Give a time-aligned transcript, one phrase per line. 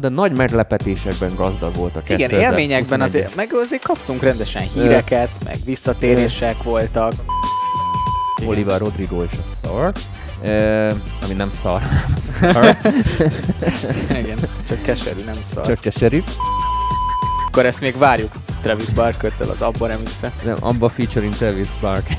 [0.00, 2.30] de nagy meglepetésekben gazdag volt a 2021.
[2.30, 7.12] Igen, élményekben azért, meg azért kaptunk rendesen híreket, meg visszatérések voltak.
[8.46, 9.92] Oliver Rodrigo és a szar.
[10.42, 11.82] Uh, ami nem szar,
[12.40, 12.76] szar.
[14.22, 15.66] Igen, csak keserű, nem szar.
[15.66, 16.22] Csak keserű.
[17.46, 18.30] Akkor ezt még várjuk
[18.62, 22.18] Travis Barker-től az Abba remix Nem, Abba featuring Travis Barker.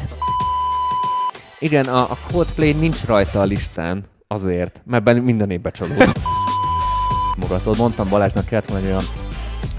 [1.59, 6.11] Igen, a, a Coldplay nincs rajta a listán, azért, mert minden évben csalódom.
[7.39, 9.03] Mogatod, mondtam Balázsnak kellett volna egy olyan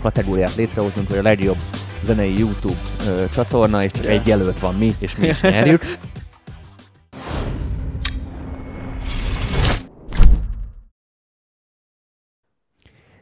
[0.03, 1.59] kategóriát létrehoznunk, hogy a legjobb
[2.05, 4.15] zenei YouTube ö, csatorna, és csak yeah.
[4.15, 5.83] egy jelölt van mi, és mi is nyerjük.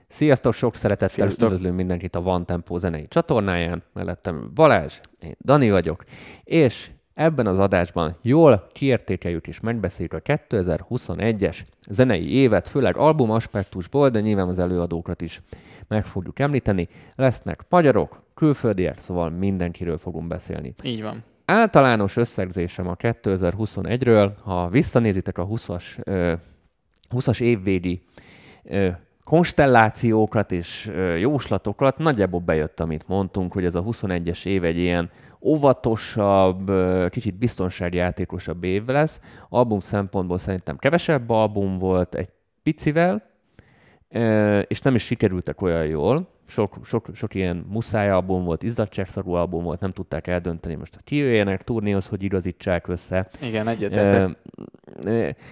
[0.08, 1.48] Sziasztok, sok szeretettel Sziasztok.
[1.48, 3.82] üdvözlünk mindenkit a Van Tempo zenei csatornáján.
[3.92, 6.04] Mellettem Balázs, én Dani vagyok,
[6.44, 11.58] és ebben az adásban jól kiértékeljük és megbeszéljük a 2021-es
[11.90, 15.42] zenei évet, főleg album aspektusból, de nyilván az előadókat is
[15.88, 16.88] meg fogjuk említeni.
[17.14, 20.74] Lesznek magyarok, külföldiek, szóval mindenkiről fogunk beszélni.
[20.82, 21.22] Így van.
[21.44, 25.82] Általános összegzésem a 2021-ről, ha visszanézitek a 20-as,
[27.10, 28.02] 20-as évvégi
[29.24, 35.10] konstellációkat és jóslatokat, nagyjából bejött, amit mondtunk, hogy ez a 21-es év egy ilyen
[35.46, 36.70] óvatosabb,
[37.10, 39.20] kicsit biztonságjátékosabb év lesz.
[39.48, 42.28] Album szempontból szerintem kevesebb album volt egy
[42.62, 43.22] picivel,
[44.66, 46.34] és nem is sikerültek olyan jól.
[46.48, 51.04] Sok, sok, sok ilyen muszáj album volt, izzadságszarú album volt, nem tudták eldönteni most, hogy
[51.04, 53.28] kijöjjenek turnéhoz, hogy igazítsák össze.
[53.42, 54.36] Igen, egyetértek.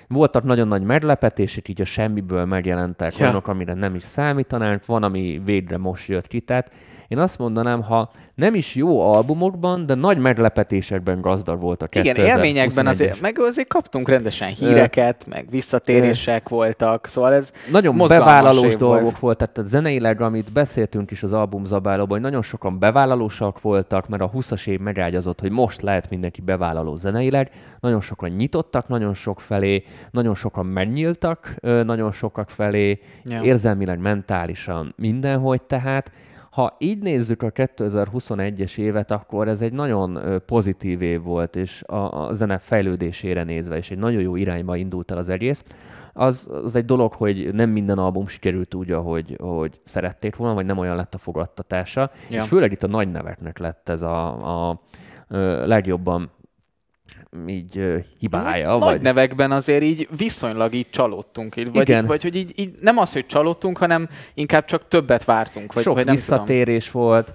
[0.09, 3.25] Voltak nagyon nagy meglepetések, így a semmiből megjelentek ja.
[3.25, 6.73] olyanok, amire nem is számítanánk, van, ami végre most jött ki, tehát
[7.15, 12.17] én azt mondanám, ha nem is jó albumokban, de nagy meglepetésekben gazdag volt a Igen,
[12.17, 19.03] élményekben azért, meg azért kaptunk rendesen híreket, meg visszatérések voltak, szóval ez Nagyon bevállalós dolgok
[19.03, 19.19] volt.
[19.19, 24.23] volt, tehát a zeneileg, amit beszéltünk is az albumzabálóban, hogy nagyon sokan bevállalósak voltak, mert
[24.23, 27.51] a 20-as év megágyazott, hogy most lehet mindenki bevállaló zeneileg,
[27.81, 33.43] nagyon sokan nyitottak nagyon sok felé, nagyon sokan megnyíltak nagyon sokak felé, ja.
[33.43, 36.11] érzelmileg, mentálisan, mindenhogy tehát,
[36.55, 42.27] ha így nézzük a 2021-es évet, akkor ez egy nagyon pozitív év volt, és a,
[42.27, 45.65] a zene fejlődésére nézve, és egy nagyon jó irányba indult el az egész.
[46.13, 50.67] Az, az egy dolog, hogy nem minden album sikerült úgy, ahogy, ahogy szerették volna, vagy
[50.67, 52.11] nem olyan lett a fogadtatása.
[52.31, 52.43] Ja.
[52.43, 54.81] És főleg itt a nagy neveknek lett ez a, a
[55.67, 56.31] legjobban
[57.47, 58.71] így hibája.
[58.71, 59.01] Nagy vagy...
[59.01, 61.57] nevekben azért így viszonylag így csalódtunk.
[61.57, 62.07] Így, vagy, Igen.
[62.07, 65.73] vagy hogy így, így, nem az, hogy csalódtunk, hanem inkább csak többet vártunk.
[65.73, 67.07] Vagy, Sok vagy nem visszatérés tudom.
[67.07, 67.35] volt,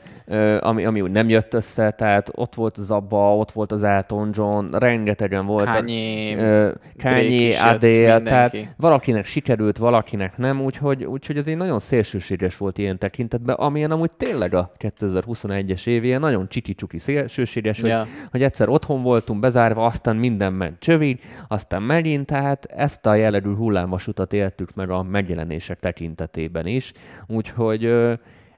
[0.59, 4.29] ami, ami úgy nem jött össze, tehát ott volt az Abba, ott volt az Elton
[4.33, 5.65] John, rengetegen volt.
[5.65, 12.97] Kanye, Kanye Adele, tehát valakinek sikerült, valakinek nem, úgyhogy, úgyhogy egy nagyon szélsőséges volt ilyen
[12.97, 17.99] tekintetben, amilyen amúgy tényleg a 2021-es évén nagyon csiki-csuki szélsőséges, yeah.
[17.99, 23.15] hogy, hogy egyszer otthon voltunk bezárva, aztán minden ment csövig, aztán megint, tehát ezt a
[23.15, 26.93] jellegű hullámvasutat éltük meg a megjelenések tekintetében is,
[27.27, 27.91] úgyhogy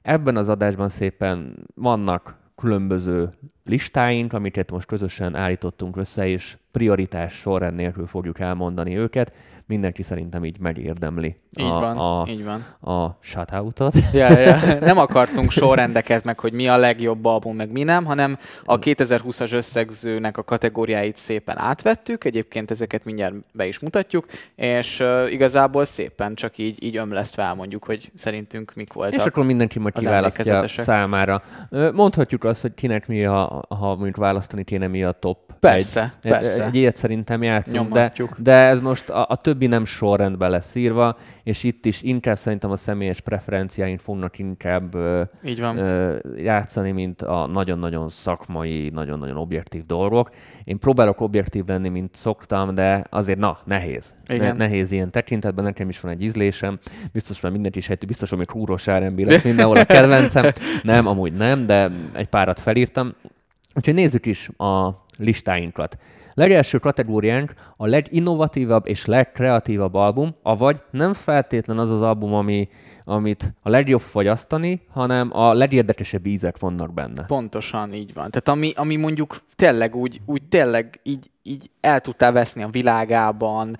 [0.02, 3.30] Ebben az adásban szépen vannak különböző
[3.64, 9.32] listáink, amiket most közösen állítottunk össze, és prioritás sorrend nélkül fogjuk elmondani őket.
[9.66, 12.64] Mindenki szerintem így megérdemli így a, van, a, így van.
[12.94, 13.94] a shutoutot.
[14.12, 14.58] Ja, ja.
[14.80, 19.52] Nem akartunk sorrendeket, meg hogy mi a legjobb album, meg mi nem, hanem a 2020-as
[19.52, 24.26] összegzőnek a kategóriáit szépen átvettük, egyébként ezeket mindjárt be is mutatjuk,
[24.56, 29.44] és uh, igazából szépen csak így, így ömlesztve elmondjuk, hogy szerintünk mik voltak És akkor
[29.44, 31.42] mindenki majd kiválasztja számára.
[31.92, 36.30] Mondhatjuk azt, hogy kinek mi a, ha mondjuk választani kéne, mi a top Persze, egy,
[36.30, 36.64] persze.
[36.64, 41.16] Egy ilyet szerintem játszunk, de, de ez most a, a többi nem sorrendben lesz írva,
[41.42, 44.96] és itt is inkább szerintem a személyes preferenciáink fognak inkább
[45.44, 45.76] Így van.
[46.36, 50.30] Játszani, mint a nagyon-nagyon szakmai, nagyon-nagyon objektív dolgok.
[50.64, 54.14] Én próbálok objektív lenni, mint szoktam, de azért na, nehéz.
[54.26, 54.56] Igen.
[54.56, 56.78] Ne, nehéz ilyen tekintetben, nekem is van egy ízlésem.
[57.12, 60.52] Biztos már mindenki is sejti, biztos, hogy Krúros R&B lesz mindenhol a kedvencem.
[60.82, 63.14] Nem, amúgy nem, de egy párat felírtam.
[63.74, 65.96] Úgyhogy nézzük is a listáinkat.
[66.34, 72.68] Legelső kategóriánk a leginnovatívabb és legkreatívabb album, avagy nem feltétlen az az album, ami,
[73.04, 77.24] amit a legjobb fogyasztani, hanem a legérdekesebb ízek vannak benne.
[77.24, 78.30] Pontosan így van.
[78.30, 83.76] Tehát ami, ami mondjuk tényleg úgy, úgy tényleg így, így el tudtál veszni a világában,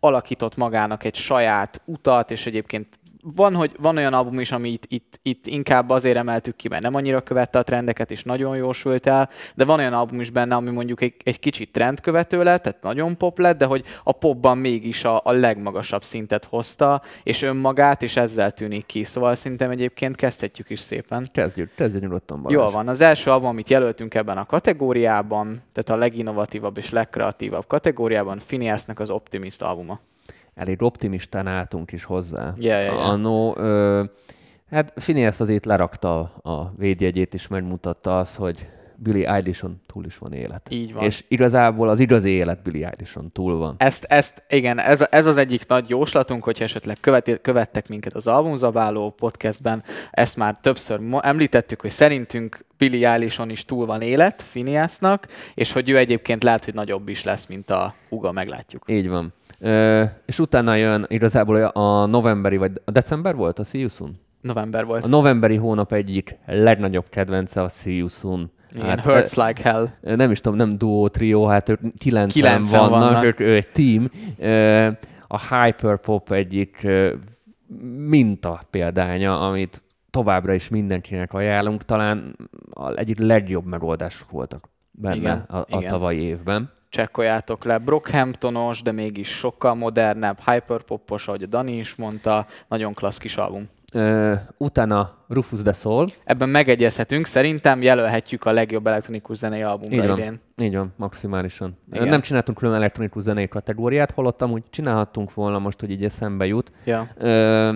[0.00, 4.84] alakított magának egy saját utat, és egyébként van, hogy van olyan album is, ami itt,
[4.88, 9.06] itt, itt inkább azért emeltük ki, mert nem annyira követte a trendeket, és nagyon jósult
[9.06, 12.82] el, de van olyan album is benne, ami mondjuk egy, egy kicsit trendkövető lett, tehát
[12.82, 18.02] nagyon pop lett, de hogy a popban mégis a, a legmagasabb szintet hozta, és önmagát,
[18.02, 19.04] és ezzel tűnik ki.
[19.04, 21.28] Szóval szerintem egyébként kezdhetjük is szépen.
[21.32, 22.58] Kezdjük, kezdjük nyugodtan Balázs.
[22.60, 22.88] Jól van.
[22.88, 29.00] Az első album, amit jelöltünk ebben a kategóriában, tehát a leginnovatívabb és legkreatívabb kategóriában, Phineasnek
[29.00, 30.00] az Optimist albuma
[30.58, 32.54] elég optimistán álltunk is hozzá.
[32.56, 33.08] Yeah, yeah, yeah.
[33.08, 34.04] Annó, ö,
[34.70, 38.66] hát Phineas azért lerakta a védjegyét, és megmutatta azt, hogy
[39.00, 40.68] Billy Eilishon túl is van élet.
[40.70, 41.04] Így van.
[41.04, 43.74] És igazából az igazi élet Billy Eilishon túl van.
[43.78, 48.26] Ezt, ezt igen, ez, ez az egyik nagy jóslatunk, hogyha esetleg követ, követtek minket az
[48.26, 55.26] Albumzabáló podcastben, ezt már többször említettük, hogy szerintünk Billy Eilishon is túl van élet Phineasnak,
[55.54, 58.82] és hogy ő egyébként lehet, hogy nagyobb is lesz, mint a Uga, meglátjuk.
[58.86, 59.32] Így van
[60.26, 64.20] és utána jön igazából a novemberi, vagy a december volt a Soon?
[64.40, 65.04] November volt.
[65.04, 68.50] A novemberi hónap egyik legnagyogybb kedvence a Soon.
[68.74, 69.88] Igen, hát, Hurts Like Hell.
[70.00, 73.24] Nem is tudom, nem duo, trio, hát ők kilencen, kilencen vannak, vannak.
[73.24, 74.10] Ők, ő egy team.
[75.26, 76.86] A Hyperpop egyik
[78.06, 82.36] minta példánya, amit továbbra is mindenkinek ajánlunk, talán
[82.94, 85.90] egyik legjobb megoldások voltak benne igen, a, a igen.
[85.90, 87.78] tavalyi évben csekkoljátok le.
[87.78, 93.68] Brockhamptonos, de mégis sokkal modernebb, hyperpopos, ahogy a Dani is mondta, nagyon klassz kis album.
[93.94, 96.12] Uh, utána Rufus the Soul.
[96.24, 100.40] Ebben megegyezhetünk, szerintem jelölhetjük a legjobb elektronikus zenei albumra így van, idén.
[100.62, 101.78] Így van, maximálisan.
[101.92, 102.08] Igen.
[102.08, 106.72] Nem csináltunk külön elektronikus zenei kategóriát, holott amúgy csinálhattunk volna most, hogy így eszembe jut.
[106.84, 107.08] Ja.
[107.20, 107.74] Uh,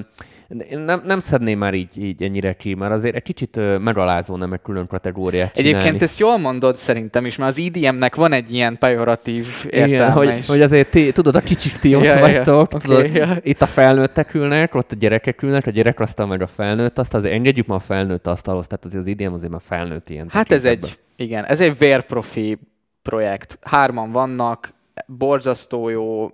[0.61, 4.37] én nem, nem szedném már így, így ennyire ki, mert azért egy kicsit uh, megalázó
[4.37, 5.77] nem egy külön kategóriát csinálni.
[5.77, 10.13] Egyébként ezt jól mondod szerintem is, mert az EDM-nek van egy ilyen pejoratív értelme Igen,
[10.13, 10.47] hogy, is.
[10.47, 13.37] hogy azért ti, tudod, a kicsik ti ott ja, vagytok, ja, tudod, okay, ja.
[13.43, 17.15] itt a felnőttek ülnek, ott a gyerekek ülnek, a gyerek asztal meg a felnőtt azt
[17.15, 20.29] azért engedjük ma a felnőtt asztalhoz, tehát azért az EDM azért már felnőtt ilyen.
[20.31, 22.59] Hát ez egy, igen, ez egy vérprofi
[23.03, 23.59] projekt.
[23.63, 24.73] Hárman vannak,
[25.07, 26.31] borzasztó jó,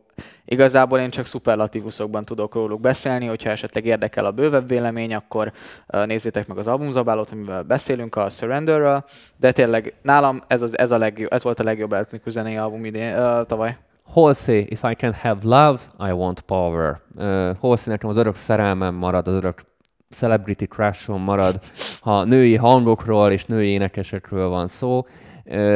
[0.50, 5.52] Igazából én csak szuperlatívuszokban tudok róluk beszélni, hogyha esetleg érdekel a bővebb vélemény, akkor
[5.86, 9.04] nézzétek meg az albumzabálót, amivel beszélünk a Surrenderről,
[9.36, 12.84] de tényleg nálam ez, az, ez, a legjobb, ez volt a legjobb elektronikus zenei album
[12.84, 13.76] idén, uh, tavaly.
[14.04, 17.00] Halsey, if I can have love, I want power.
[17.16, 19.62] Uh, Halsey nekem az örök szerelmem marad, az örök
[20.10, 21.60] celebrity crushom marad,
[22.00, 25.06] ha női hangokról és női énekesekről van szó.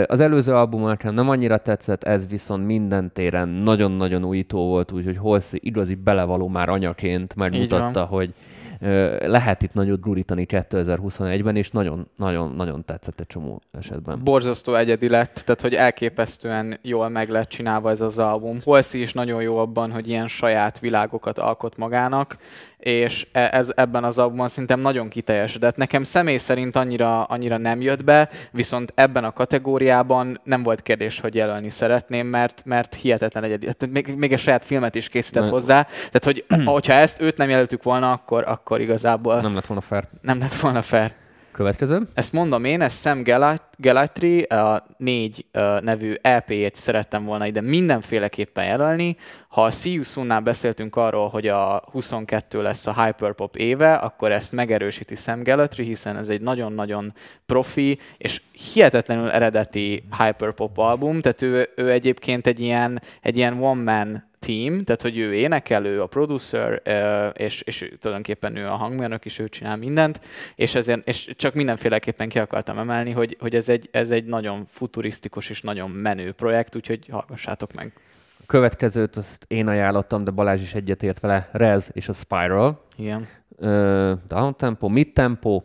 [0.07, 5.17] Az előző album nekem nem annyira tetszett, ez viszont minden téren nagyon-nagyon újító volt, úgyhogy
[5.17, 8.35] Holszi igazi belevaló már anyaként megmutatta, hogy
[9.27, 11.71] lehet itt nagyot gurítani 2021-ben, és
[12.17, 14.21] nagyon-nagyon tetszett egy csomó esetben.
[14.25, 18.59] Borzasztó egyedi lett, tehát hogy elképesztően jól meg lett csinálva ez az album.
[18.65, 22.37] Holszi is nagyon jó abban, hogy ilyen saját világokat alkot magának,
[22.83, 25.77] és e, ez ebben az albumban szerintem nagyon kiteljesedett.
[25.77, 31.21] Nekem személy szerint annyira, annyira nem jött be, viszont ebben a kategóriában nem volt kérdés,
[31.21, 33.69] hogy jelölni szeretném, mert, mert hihetetlen egyedi.
[33.91, 35.53] Még, még egy saját filmet is készített nem.
[35.53, 35.83] hozzá.
[35.83, 36.45] Tehát, hogy
[36.75, 39.41] hogyha ezt őt nem jelöltük volna, akkor, akkor igazából...
[39.41, 40.05] Nem lett volna fair.
[40.21, 41.13] Nem lett volna fair.
[41.53, 42.09] Következő.
[42.15, 43.23] Ezt mondom én, ez Sam
[43.77, 45.47] Galatry, a négy
[45.81, 49.17] nevű EP-jét szerettem volna ide mindenféleképpen jelölni.
[49.49, 54.53] Ha a See You beszéltünk arról, hogy a 22 lesz a Hyperpop éve, akkor ezt
[54.53, 57.13] megerősíti Sam Galatry, hiszen ez egy nagyon-nagyon
[57.47, 58.41] profi és
[58.73, 65.03] hihetetlenül eredeti Hyperpop album, tehát ő, ő egyébként egy ilyen, egy ilyen one-man team, tehát
[65.03, 66.83] hogy ő énekelő, a producer,
[67.37, 70.21] és, és tulajdonképpen ő a hangmérnök is, ő csinál mindent,
[70.55, 74.65] és, ezért, és csak mindenféleképpen ki akartam emelni, hogy, hogy ez, egy, ez egy nagyon
[74.67, 77.93] futurisztikus és nagyon menő projekt, úgyhogy hallgassátok meg.
[78.41, 82.85] A következőt azt én ajánlottam, de Balázs is egyetért vele, Rez és a Spiral.
[82.97, 83.29] Igen.
[84.29, 85.63] Down tempo, mid tempo,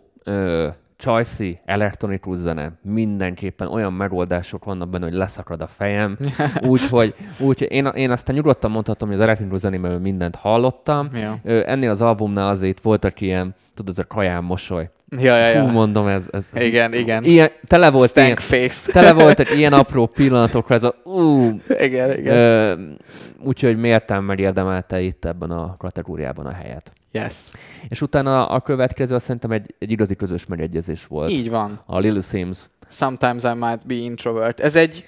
[0.97, 6.17] Csajci, elektronikus zene, mindenképpen olyan megoldások vannak benne, hogy leszakad a fejem.
[6.67, 11.09] Úgyhogy úgy, én, én aztán nyugodtan mondhatom, hogy az elektronikus zenéből mindent hallottam.
[11.13, 11.39] Ja.
[11.43, 14.89] Ennél az albumnál azért voltak ilyen, tudod, ez a kaján mosoly.
[15.09, 15.61] Ja, ja, ja.
[15.61, 16.27] Hú, mondom, ez...
[16.31, 17.23] ez igen, igen.
[17.23, 18.91] Ilyen, tele volt Stank ilyen, face.
[18.91, 20.95] Tele voltak ilyen apró pillanatokra, ez a...
[21.03, 22.97] Ú, igen, igen.
[23.43, 26.91] Úgyhogy méltán megérdemelte itt ebben a kategóriában a helyet.
[27.11, 27.51] Yes.
[27.87, 31.31] És utána a következő azt szerintem egy, egy igazi közös megegyezés volt.
[31.31, 31.81] Így van.
[31.85, 32.57] A Lily Sims.
[32.89, 34.59] Sometimes I might be introvert.
[34.59, 35.03] Ez egy,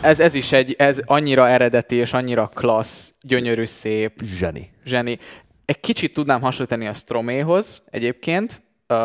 [0.00, 4.20] ez, ez is egy, ez annyira eredeti és annyira klassz, gyönyörű, szép.
[4.22, 4.70] Zseni.
[4.84, 5.18] Zseni.
[5.64, 8.62] Egy kicsit tudnám hasonlítani a Stroméhoz egyébként.
[8.88, 8.96] Uh,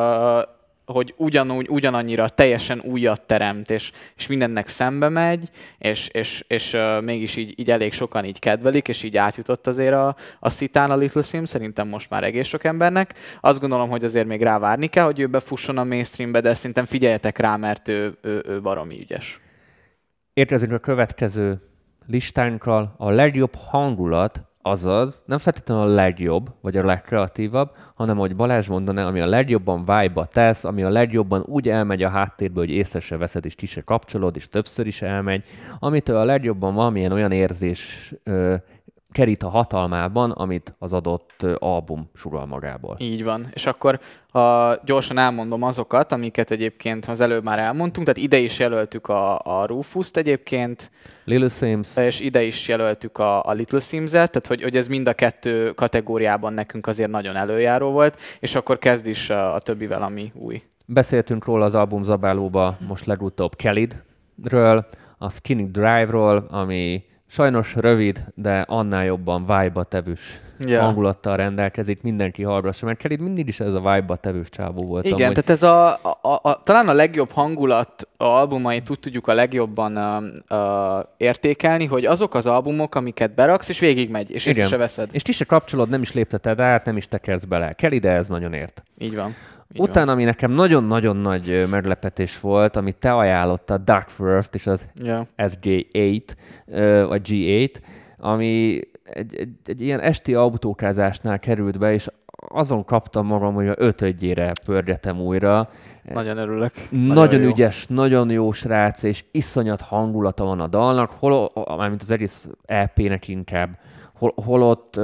[0.91, 7.01] hogy ugyanúgy, ugyanannyira teljesen újat teremt, és, és mindennek szembe megy, és, és, és uh,
[7.01, 10.95] mégis így, így elég sokan így kedvelik, és így átjutott azért a, a szitán a
[10.95, 13.13] Little Sims, szerintem most már egész sok embernek.
[13.41, 17.37] Azt gondolom, hogy azért még rávárni kell, hogy ő befusson a mainstreambe, de szerintem figyeljetek
[17.37, 19.39] rá, mert ő, ő, ő baromi ügyes.
[20.33, 21.61] Érkezünk a következő
[22.07, 22.95] listánkkal.
[22.97, 29.07] A legjobb hangulat Azaz, nem feltétlenül a legjobb, vagy a legkreatívabb, hanem ahogy Balázs mondaná,
[29.07, 33.17] ami a legjobban vibe tesz, ami a legjobban úgy elmegy a háttérbe, hogy észre se
[33.17, 35.43] veszed, és ki se kapcsolod, és többször is elmegy,
[35.79, 38.55] amitől a legjobban valamilyen olyan érzés ö,
[39.11, 42.95] kerít a hatalmában, amit az adott album sugal magából.
[42.99, 43.47] Így van.
[43.53, 43.99] És akkor
[44.31, 49.39] ha gyorsan elmondom azokat, amiket egyébként az előbb már elmondtunk, tehát ide is jelöltük a,
[49.39, 50.91] a Rufus-t egyébként.
[51.23, 51.95] Little Sims.
[51.97, 55.71] És ide is jelöltük a, a Little Sims-et, tehát hogy, hogy ez mind a kettő
[55.71, 60.61] kategóriában nekünk azért nagyon előjáró volt, és akkor kezd is a, a többivel, ami új.
[60.85, 64.85] Beszéltünk róla az album zabálóba most legutóbb Kelly-ről,
[65.17, 70.83] a Skinny Drive-ról, ami sajnos rövid, de annál jobban vibe tevős yeah.
[70.83, 75.05] hangulattal rendelkezik, mindenki hallgassa, mert Kelly mindig is ez a vibe tevős csávó volt.
[75.05, 75.33] Igen, amúgy.
[75.33, 79.97] tehát ez a, a, a, talán a legjobb hangulat a albumait úgy tudjuk a legjobban
[79.97, 85.09] uh, uh, értékelni, hogy azok az albumok, amiket beraksz, és végigmegy, és észre se veszed.
[85.11, 87.73] És ti se kapcsolod, nem is lépteted át, nem is tekersz bele.
[87.73, 88.83] Kelly, de ez nagyon ért.
[88.97, 89.35] Így van.
[89.73, 90.15] Így Utána, van.
[90.15, 95.25] ami nekem nagyon-nagyon nagy meglepetés volt, amit te ajánlottad, Duckworth és az yeah.
[95.37, 96.23] SG8,
[97.07, 97.73] vagy G8,
[98.17, 102.07] ami egy, egy, egy ilyen esti autókázásnál került be, és
[102.47, 105.69] azon kaptam magam, hogy a ötödjére pörgetem újra.
[106.03, 106.71] Nagyon örülök.
[106.89, 112.11] Nagyon, nagyon ügyes, nagyon jó srác, és iszonyat hangulata van a dalnak, hol, mármint az
[112.11, 113.77] egész EP-nek inkább,
[114.13, 114.99] hol, holott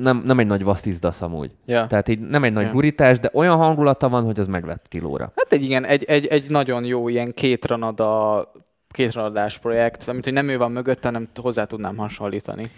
[0.00, 1.50] nem, nem egy nagy vasszizdasz amúgy.
[1.66, 1.86] Ja.
[1.86, 2.72] Tehát így nem egy nagy ja.
[2.72, 5.32] gurítás, de olyan hangulata van, hogy az megvett kilóra.
[5.36, 8.52] Hát egy igen, egy, egy, egy nagyon jó ilyen kétranada,
[8.90, 12.70] kétranadás projekt, amit hogy nem ő van mögött, hanem hozzá tudnám hasonlítani.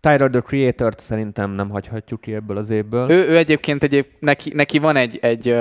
[0.00, 3.10] Tyler, the Creator-t szerintem nem hagyhatjuk ki ebből az évből.
[3.10, 5.56] Ő, ő egyébként egyéb, neki, neki van egy, egy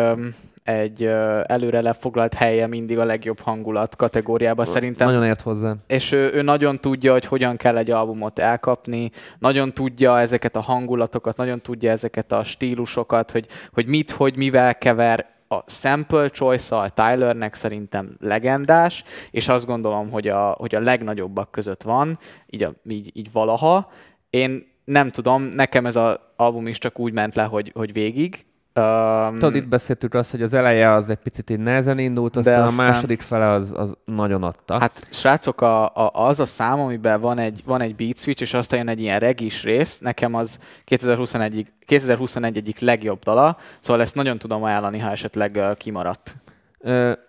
[0.67, 1.03] egy
[1.43, 5.07] előre lefoglalt helye mindig a legjobb hangulat kategóriában szerintem.
[5.07, 5.75] Nagyon ért hozzá.
[5.88, 10.62] És ő, ő nagyon tudja, hogy hogyan kell egy albumot elkapni, nagyon tudja ezeket a
[10.62, 16.75] hangulatokat, nagyon tudja ezeket a stílusokat, hogy, hogy mit, hogy mivel kever, a sample choice
[16.75, 22.19] a Tylernek szerintem legendás, és azt gondolom, hogy a, hogy a legnagyobbak között van,
[22.50, 23.91] így, a, így, így valaha.
[24.29, 28.45] Én nem tudom, nekem ez az album is csak úgy ment le, hogy, hogy végig,
[28.77, 32.63] Um, Tudod, itt beszéltük azt, hogy az eleje az egy picit így nehezen indult, aztán,
[32.63, 34.79] aztán a második fele az, az nagyon adta.
[34.79, 38.53] Hát srácok, a, a, az a szám, amiben van egy, van egy beat switch, és
[38.53, 44.15] aztán jön egy ilyen regis rész, nekem az 2021, 2021 egyik legjobb dala, szóval ezt
[44.15, 46.36] nagyon tudom ajánlani, ha esetleg kimaradt.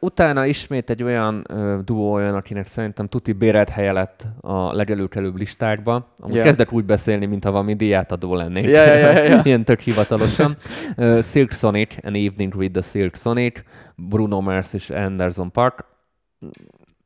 [0.01, 1.47] Utána ismét egy olyan
[1.85, 6.15] duó olyan, akinek szerintem tuti bérelt helye lett a legelőkelőbb listákba.
[6.21, 6.47] Amúgy yeah.
[6.47, 8.65] kezdek úgy beszélni, mintha valami diátadó lennék.
[8.65, 9.47] Yeah, yeah, yeah, yeah.
[9.47, 10.57] Ilyen tök hivatalosan.
[10.97, 13.63] Uh, Silk Sonic, An Evening with the Silk Sonic,
[13.97, 15.85] Bruno Mars és Anderson Park.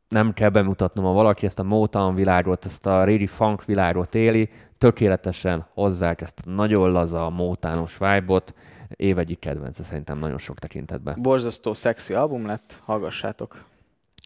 [0.08, 4.48] Nem kell bemutatnom, ha valaki ezt a Motown világot, ezt a régi funk világot éli,
[4.78, 8.54] tökéletesen hozzák ezt a nagyon laza, mótános vibe-ot,
[8.96, 11.16] év egyik kedvence szerintem nagyon sok tekintetben.
[11.22, 13.70] Borzasztó szexi album lett, hallgassátok.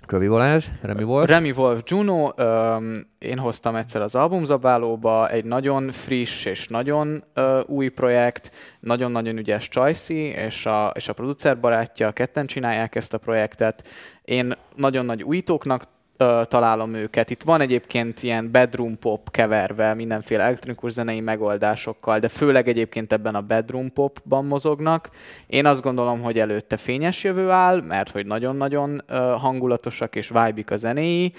[0.06, 1.28] Kövi Balázs, Remi Wolf.
[1.28, 7.60] Remi Wolf Juno, um, én hoztam egyszer az albumzabálóba, egy nagyon friss és nagyon uh,
[7.66, 13.18] új projekt, nagyon-nagyon ügyes Csajci, és a, és a producer barátja, ketten csinálják ezt a
[13.18, 13.88] projektet.
[14.22, 15.82] Én nagyon nagy újítóknak
[16.16, 17.30] ö, találom őket.
[17.30, 23.34] Itt van egyébként ilyen bedroom pop keverve mindenféle elektronikus zenei megoldásokkal, de főleg egyébként ebben
[23.34, 25.08] a bedroom popban mozognak.
[25.46, 30.74] Én azt gondolom, hogy előtte fényes jövő áll, mert hogy nagyon-nagyon ö, hangulatosak és vibe
[30.74, 31.32] a zenéi.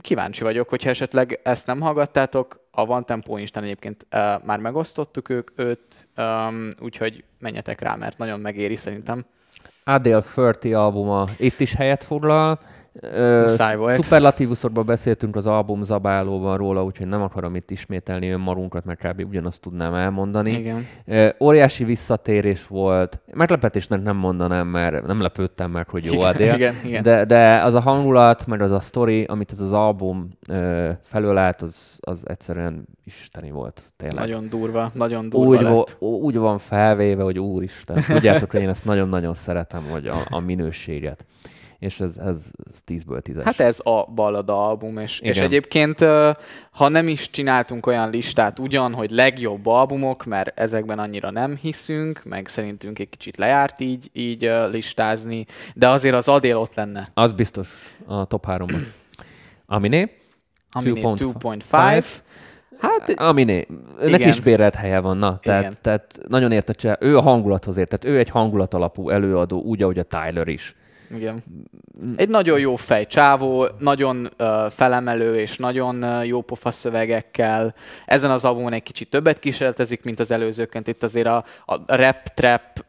[0.00, 5.28] Kíváncsi vagyok, hogyha esetleg ezt nem hallgattátok, a Van Tempo Instán egyébként ö, már megosztottuk
[5.28, 6.22] ők, őt, ö,
[6.80, 9.24] úgyhogy menjetek rá, mert nagyon megéri szerintem.
[9.84, 12.60] Adele Furty albuma itt is helyet foglal,
[13.42, 14.02] Muszáj volt.
[14.02, 19.24] Szuperlatívuszokban beszéltünk az album zabálóban róla, úgyhogy nem akarom itt ismételni önmarunkat, mert kb.
[19.28, 20.50] ugyanazt tudnám elmondani.
[20.50, 20.84] Igen.
[21.40, 23.20] Óriási visszatérés volt.
[23.32, 26.54] Meglepetésnek nem mondanám, mert nem lepődtem meg, hogy jó a dél.
[26.54, 27.02] igen, igen.
[27.02, 30.38] De, de az a hangulat, meg az a sztori, amit ez az album
[31.02, 33.82] felölelt, az, az egyszerűen isteni volt.
[33.96, 34.18] Tényleg.
[34.18, 35.96] Nagyon durva, nagyon durva úgy, lett.
[36.00, 38.02] úgy van felvéve, hogy úristen.
[38.06, 41.24] Tudjátok, hogy én ezt nagyon-nagyon szeretem, hogy a, a minőséget
[41.80, 46.00] és ez, ez, ez 10-ből 10 Hát ez a ballada album, és, és egyébként
[46.70, 52.22] ha nem is csináltunk olyan listát ugyan, hogy legjobb albumok, mert ezekben annyira nem hiszünk,
[52.24, 57.08] meg szerintünk egy kicsit lejárt így, így listázni, de azért az Adél ott lenne.
[57.14, 58.82] Az biztos a top 3-ban.
[59.66, 60.10] Aminé?
[60.70, 62.04] Aminé 2.5.
[62.78, 63.66] Hát, Aminé,
[64.00, 68.16] neki is bérelt helye van, na, tehát, tehát nagyon értett, ő a hangulathoz ért, tehát
[68.16, 70.74] ő egy hangulat alapú előadó, úgy, ahogy a Tyler is.
[71.14, 71.44] Igen.
[72.16, 77.74] Egy nagyon jó fej csávó, nagyon uh, felemelő és nagyon uh, jó pofa szövegekkel.
[78.06, 80.88] Ezen az albumon egy kicsit többet kísérletezik, mint az előzőként.
[80.88, 82.84] Itt azért a, a rap-trap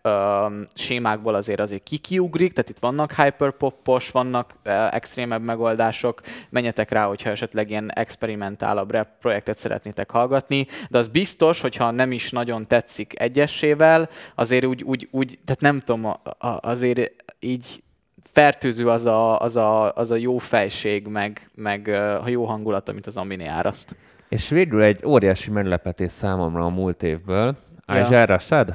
[0.75, 6.21] sémákból azért azért kikiugrik, tehát itt vannak hyperpopos, vannak uh, extrémebb megoldások.
[6.49, 12.11] Menjetek rá, hogyha esetleg ilyen experimentálabb rap projektet szeretnétek hallgatni, de az biztos, hogyha nem
[12.11, 16.13] is nagyon tetszik egyesével, azért úgy, úgy, úgy tehát nem tudom,
[16.59, 17.83] azért így
[18.31, 21.87] fertőző az a, az a, az a jó fejség, meg, meg
[22.23, 23.95] a jó hangulat, amit az Amini áraszt.
[24.29, 27.55] És végül egy óriási meglepetés számomra a múlt évből.
[27.87, 28.05] Yeah.
[28.05, 28.73] Isaiah Rashad?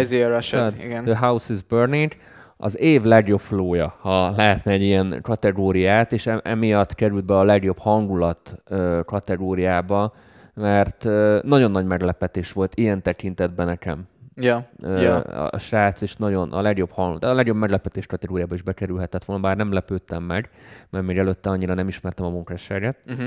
[0.00, 1.04] Isaiah Rashad, igen.
[1.04, 2.12] The House is Burning
[2.56, 7.78] az év legjobb flója, ha lehetne egy ilyen kategóriát, és emiatt került be a legjobb
[7.78, 8.62] hangulat
[9.04, 10.14] kategóriába,
[10.54, 11.04] mert
[11.42, 14.08] nagyon nagy meglepetés volt ilyen tekintetben nekem.
[14.40, 15.16] Ja, uh, ja.
[15.46, 19.56] A srác is nagyon a legjobb hang, a legjobb meglepetés kategóriába is bekerülhetett volna, bár
[19.56, 20.50] nem lepődtem meg,
[20.90, 22.96] mert még előtte annyira nem ismertem a munkásságát.
[23.06, 23.26] Uh-huh.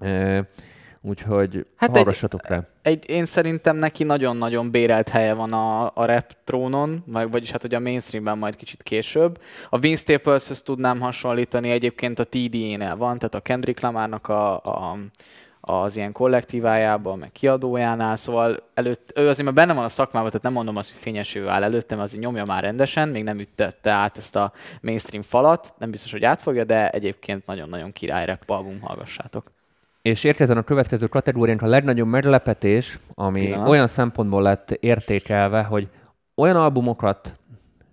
[0.00, 0.38] Uh,
[1.00, 2.66] úgyhogy hát hallgassatok egy, rá.
[2.82, 7.62] Egy, én szerintem neki nagyon-nagyon bérelt helye van a, a rap trónon, vagy, vagyis hát
[7.62, 9.40] hogy a mainstreamben majd kicsit később.
[9.70, 14.96] A Vince staples tudnám hasonlítani, egyébként a TD-nél van, tehát a Kendrick Lamarnak a, a
[15.64, 20.42] az ilyen kollektívájában, meg kiadójánál, szóval előtt, ő azért már benne van a szakmában, tehát
[20.42, 23.90] nem mondom azt, hogy fényes ő áll előttem, azért nyomja már rendesen, még nem üttette
[23.90, 28.80] át ezt a mainstream falat, nem biztos, hogy átfogja, de egyébként nagyon-nagyon király rap album,
[28.80, 29.52] hallgassátok.
[30.02, 33.68] És érkezzen a következő kategóriánk a legnagyobb meglepetés, ami Pillanat.
[33.68, 35.88] olyan szempontból lett értékelve, hogy
[36.34, 37.40] olyan albumokat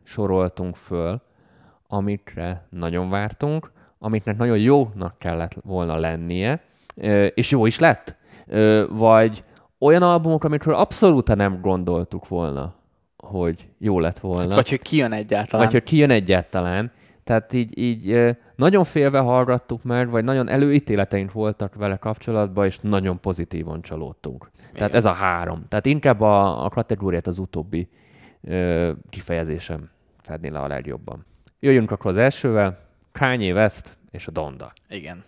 [0.04, 1.22] soroltunk föl,
[1.88, 6.62] amikre nagyon vártunk, amiknek nagyon jónak kellett volna lennie,
[7.34, 8.16] és jó is lett.
[8.90, 9.44] Vagy
[9.80, 12.76] olyan albumok, amikről abszolút nem gondoltuk volna,
[13.18, 14.56] hogy jó lett volna.
[14.56, 15.66] Vagy hogy kijön egyáltalán.
[15.66, 16.92] Vagy hogy kijön egyáltalán.
[17.24, 23.20] Tehát így, így nagyon félve hallgattuk meg, vagy nagyon előítéleteink voltak vele kapcsolatban, és nagyon
[23.20, 24.50] pozitívan csalódtunk.
[24.60, 24.74] Igen.
[24.74, 25.66] Tehát ez a három.
[25.68, 27.90] Tehát inkább a, a kategóriát az utóbbi
[28.42, 29.90] ö, kifejezésem
[30.22, 31.26] fedni le a legjobban.
[31.60, 32.80] Jöjjünk akkor az elsővel.
[33.12, 34.74] Kanye West és a Donda.
[34.90, 35.24] Igen.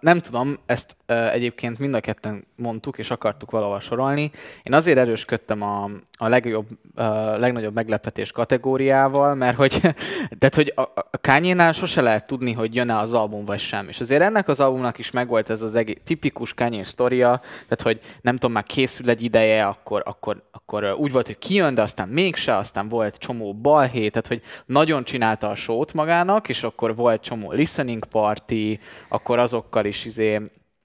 [0.00, 4.30] Nem tudom, ezt uh, egyébként mind a ketten mondtuk, és akartuk valahol sorolni.
[4.62, 5.90] Én azért erősködtem a,
[6.22, 7.04] a legjobb, uh,
[7.38, 9.80] legnagyobb meglepetés kategóriával, mert hogy,
[10.38, 13.88] tehát, hogy a, a Kanye-nál sose lehet tudni, hogy jön-e az album vagy sem.
[13.88, 18.00] És azért ennek az albumnak is megvolt ez az egész tipikus Kanye sztoria, tehát hogy
[18.20, 22.08] nem tudom, már készül egy ideje, akkor, akkor, akkor úgy volt, hogy kijön, de aztán
[22.08, 27.22] mégse, aztán volt csomó balhé, tehát hogy nagyon csinálta a sót magának, és akkor volt
[27.22, 30.40] csomó listening party, akkor azokkal is izé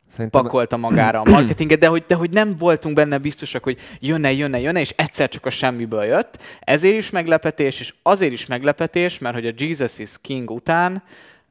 [0.08, 0.42] Szerintem...
[0.42, 4.60] pakolta magára a marketinget, de hogy, de hogy nem voltunk benne biztosak, hogy jönne, jönne,
[4.60, 6.38] jönne, és egyszer csak a semmiből jött.
[6.60, 11.04] Ezért is meglepetés, és azért is meglepetés, mert hogy a Jesus is King után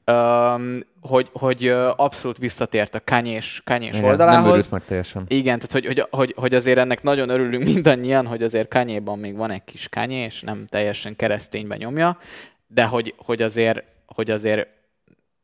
[0.06, 4.70] um, hogy, hogy abszolút visszatért a kanyés, kanyés Igen, oldalához.
[4.70, 5.24] Nem meg teljesen.
[5.28, 9.36] Igen, tehát hogy, hogy, hogy, hogy, azért ennek nagyon örülünk mindannyian, hogy azért kanyéban még
[9.36, 12.18] van egy kis kanyés, nem teljesen keresztényben nyomja,
[12.66, 14.68] de hogy, hogy azért, hogy azért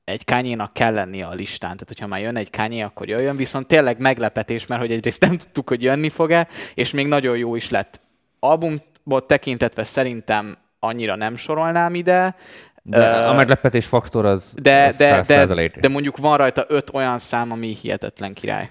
[0.05, 1.71] egy kányénak kell lennie a listán.
[1.71, 3.37] Tehát, hogyha már jön egy kányé, akkor jöjjön.
[3.37, 7.55] Viszont tényleg meglepetés, mert hogy egyrészt nem tudtuk, hogy jönni fog-e, és még nagyon jó
[7.55, 8.01] is lett.
[8.39, 12.35] Albumot tekintetve szerintem annyira nem sorolnám ide,
[12.83, 17.19] de a meglepetés faktor az, de, az de, de, de mondjuk van rajta öt olyan
[17.19, 18.71] szám, ami hihetetlen király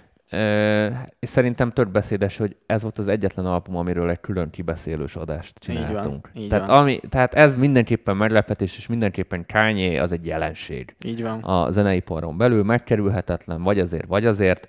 [1.20, 5.60] és szerintem tök beszédes, hogy ez volt az egyetlen album, amiről egy külön kibeszélős adást
[5.60, 6.30] csináltunk.
[6.34, 6.78] Így van, így tehát, van.
[6.78, 10.96] Ami, tehát ez mindenképpen meglepetés, és mindenképpen Kanye az egy jelenség.
[11.06, 11.39] Így van.
[11.44, 14.67] A zeneiparon belül megkerülhetetlen, vagy azért, vagy azért.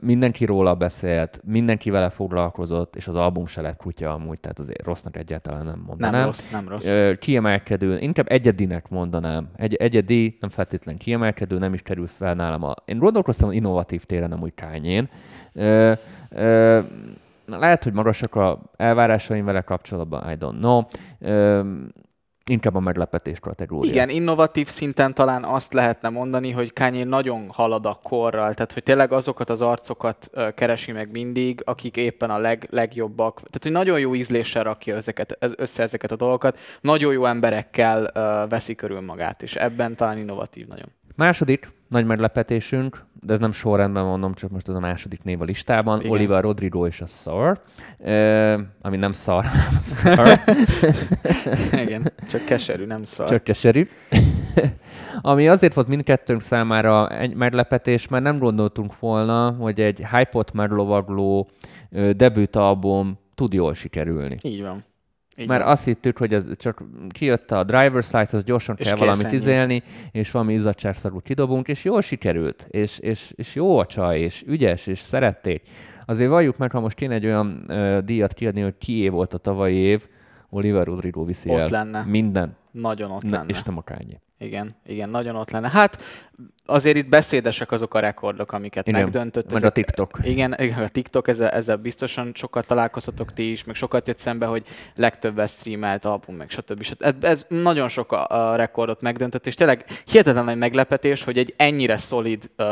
[0.00, 4.84] Mindenki róla beszélt, mindenki vele foglalkozott, és az album se lett kutya amúgy, tehát azért
[4.84, 6.14] rossznak egyáltalán nem mondanám.
[6.14, 6.96] Nem rossz, nem rossz.
[7.18, 9.48] Kiemelkedő, inkább egyedinek mondanám.
[9.56, 12.62] Egy, egyedi, nem feltétlen kiemelkedő, nem is került fel nálam.
[12.62, 15.08] A, én gondolkoztam innovatív téren amúgy Kanye-n.
[17.46, 20.82] Lehet, hogy magasak a elvárásaim vele kapcsolatban, I don't know.
[22.44, 23.90] Inkább a meglepetés kategória.
[23.90, 28.82] Igen, innovatív szinten talán azt lehetne mondani, hogy Kanye nagyon halad a korral, tehát hogy
[28.82, 33.34] tényleg azokat az arcokat keresi meg mindig, akik éppen a leg, legjobbak.
[33.34, 38.10] Tehát, hogy nagyon jó ízléssel rakja ezeket, össze ezeket a dolgokat, nagyon jó emberekkel
[38.48, 40.88] veszi körül magát, és ebben talán innovatív nagyon.
[41.20, 45.44] Második nagy meglepetésünk, de ez nem sorrendben mondom, csak most az a második név a
[45.44, 46.12] listában, Igen.
[46.12, 47.60] Oliver Rodrigo és a Szar,
[48.80, 49.44] ami nem szar,
[49.82, 50.38] szar.
[51.72, 53.28] Igen, csak keserű, nem szar.
[53.28, 53.88] Csak keserű.
[55.20, 61.50] ami azért volt mindkettőnk számára egy meglepetés, mert nem gondoltunk volna, hogy egy hype-ot meglovagló
[62.16, 64.36] debütalbum tud jól sikerülni.
[64.42, 64.84] Így van.
[65.40, 65.70] Így Mert van.
[65.70, 69.34] azt hittük, hogy ez csak kijött a driver's license, az gyorsan és kell valamit ennyi.
[69.34, 74.44] izélni, és valami izzadságszagút kidobunk, és jól sikerült, és, és, és jó a csaj, és
[74.46, 75.62] ügyes, és szerették.
[76.04, 79.38] Azért valljuk meg, ha most kéne egy olyan uh, díjat kiadni, hogy kié volt a
[79.38, 80.06] tavalyi év,
[80.50, 82.04] Oliver Rodrigo viszi ott el lenne.
[82.06, 82.56] minden.
[82.70, 83.48] Nagyon ott ne, lenne.
[83.48, 84.20] És nem a kányi.
[84.38, 85.68] Igen, igen, nagyon ott lenne.
[85.68, 86.02] Hát
[86.66, 89.52] azért itt beszédesek azok a rekordok, amiket igen, megdöntött.
[89.52, 90.18] Meg a TikTok.
[90.22, 94.46] Igen, igen, a TikTok, ezzel, ezzel biztosan sokat találkozhatok ti is, meg sokat jött szembe,
[94.46, 96.86] hogy legtöbbet streamelt album, meg stb.
[96.98, 101.54] Ez, ez nagyon sok a, a rekordot megdöntött, és tényleg hihetetlen nagy meglepetés, hogy egy
[101.56, 102.66] ennyire szolid uh,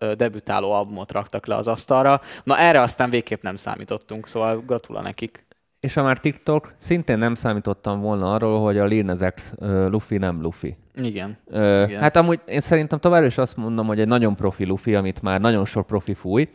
[0.00, 2.20] uh, debütáló albumot raktak le az asztalra.
[2.44, 5.44] Na erre aztán végképp nem számítottunk, szóval gratula nekik.
[5.80, 9.68] És ha már TikTok, szintén nem számítottam volna arról, hogy a Lil Nas X uh,
[9.88, 10.76] Luffy nem Luffy.
[11.02, 11.36] Igen.
[11.46, 12.00] Ö, Igen.
[12.00, 15.40] Hát amúgy én szerintem tovább is azt mondom, hogy egy nagyon profi Luffy, amit már
[15.40, 16.48] nagyon sok profi fúj,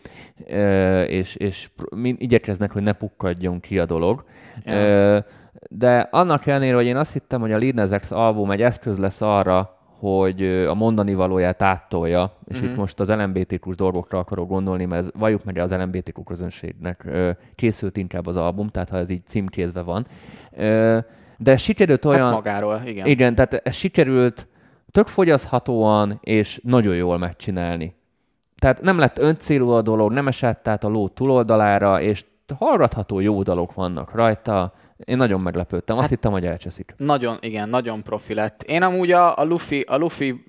[0.47, 1.69] ö, és, és
[2.01, 4.23] igyekeznek, hogy ne pukkadjon ki a dolog.
[4.65, 5.19] Ö,
[5.69, 8.97] de annak ellenére, hogy én azt hittem, hogy a Lil Nas X album egy eszköz
[8.97, 12.71] lesz arra, hogy a mondani valóját áttolja, és uh-huh.
[12.71, 17.07] itt most az LMBTQ dolgokra akarok gondolni, mert ez, valljuk meg az LMBTQ közönségnek
[17.55, 20.05] készült inkább az album, tehát ha ez így címkézve van.
[21.37, 22.25] De sikerült hát olyan...
[22.25, 23.05] Hát magáról, igen.
[23.05, 24.47] Igen, tehát ez sikerült
[24.91, 27.95] tök fogyaszthatóan és nagyon jól megcsinálni.
[28.57, 32.25] Tehát nem lett öncélú a dolog, nem esett át a ló túloldalára, és
[32.57, 34.73] hallgatható jó dalok vannak rajta,
[35.05, 36.93] én nagyon meglepődtem, azt hát, hittem, hogy elcseszik.
[36.97, 38.63] Nagyon, igen, nagyon profi lett.
[38.63, 40.43] Én amúgy a, a Luffy, a Luffy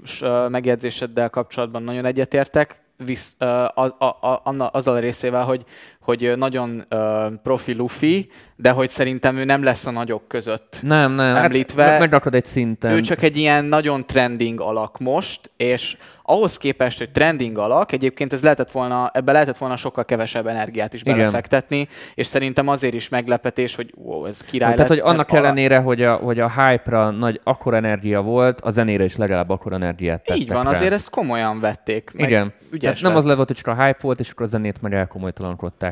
[0.48, 5.64] megjegyzéseddel kapcsolatban nagyon egyetértek, visz, a, a, a, azzal a részével, hogy,
[6.02, 7.00] hogy nagyon uh,
[7.42, 11.34] profi Luffy, de hogy szerintem ő nem lesz a nagyok között nem, nem.
[11.34, 11.84] Hát említve.
[11.84, 12.92] Hát, megrakod egy szinten.
[12.92, 18.32] Ő csak egy ilyen nagyon trending alak most, és ahhoz képest, hogy trending alak, egyébként
[18.32, 21.92] ez lehetett volna, ebbe lehetett volna sokkal kevesebb energiát is belefektetni, Igen.
[22.14, 26.02] és szerintem azért is meglepetés, hogy wow, ez király Tehát, lett, hogy annak ellenére, hogy
[26.02, 30.42] a, hogy a hype-ra nagy akkor energia volt, a zenére is legalább akkor energiát tettek
[30.42, 30.70] Így van, rá.
[30.70, 32.10] azért ezt komolyan vették.
[32.16, 32.52] Igen.
[32.70, 35.91] Ügyes nem az lett, hogy csak a hype volt, és akkor a zenét meg elkomolytalankodták.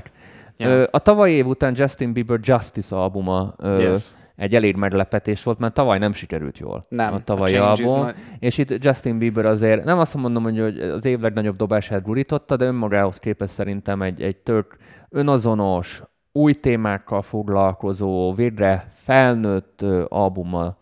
[0.57, 0.89] Yeah.
[0.91, 4.15] A tavalyi év után Justin Bieber Justice albuma yes.
[4.37, 7.99] egy elég meglepetés volt, mert tavaly nem sikerült jól nem, a tavalyi a album.
[7.99, 8.15] Not...
[8.39, 12.65] És itt Justin Bieber azért, nem azt mondom, hogy az év legnagyobb dobását gurította, de
[12.65, 14.77] önmagához képest szerintem egy, egy tök
[15.09, 20.79] önazonos, új témákkal foglalkozó, végre felnőtt albummal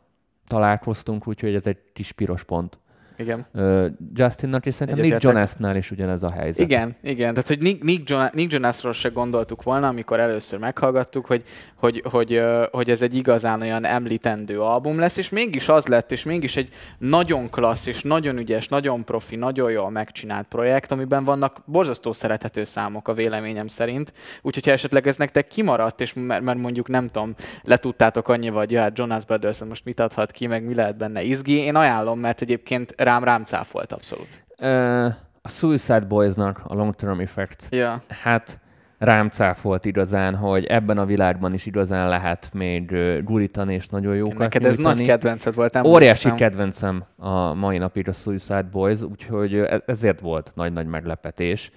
[0.46, 2.78] találkoztunk, úgyhogy ez egy kis piros pont.
[3.18, 3.46] Igen.
[3.52, 6.60] Uh, Justinnak, és szerintem Nick Jonasnál is ugyanez a helyzet.
[6.60, 7.34] Igen, igen.
[7.34, 11.42] Tehát, hogy Nick, Nick, Jonas, Nick Jonasról se gondoltuk volna, amikor először meghallgattuk, hogy,
[11.74, 16.24] hogy, hogy, hogy ez egy igazán olyan említendő album lesz, és mégis az lett, és
[16.24, 21.62] mégis egy nagyon klassz, és nagyon ügyes, nagyon profi, nagyon jól megcsinált projekt, amiben vannak
[21.64, 24.12] borzasztó szerethető számok a véleményem szerint.
[24.42, 28.70] Úgyhogy ha esetleg ez nektek kimaradt, és mert, mert mondjuk nem tudom, letudtátok annyi, vagy
[28.70, 32.18] ja, hát Jonas Brothers most mit adhat ki, meg mi lehet benne izgi, én ajánlom,
[32.18, 34.44] mert egyébként rám, rám cáfolt abszolút.
[34.58, 35.04] Uh,
[35.42, 37.66] a Suicide Boys-nak a Long Term Effect.
[37.70, 38.00] Yeah.
[38.08, 38.60] Hát
[38.98, 42.94] rám cáfolt igazán, hogy ebben a világban is igazán lehet még
[43.24, 44.96] gurítani és nagyon jókat Neked ez nyújtani.
[44.96, 50.20] nagy kedvenced volt, nem Óriási kedvencem a mai napig a Suicide Boys, úgyhogy e-, ezért
[50.20, 51.70] volt nagy-nagy meglepetés.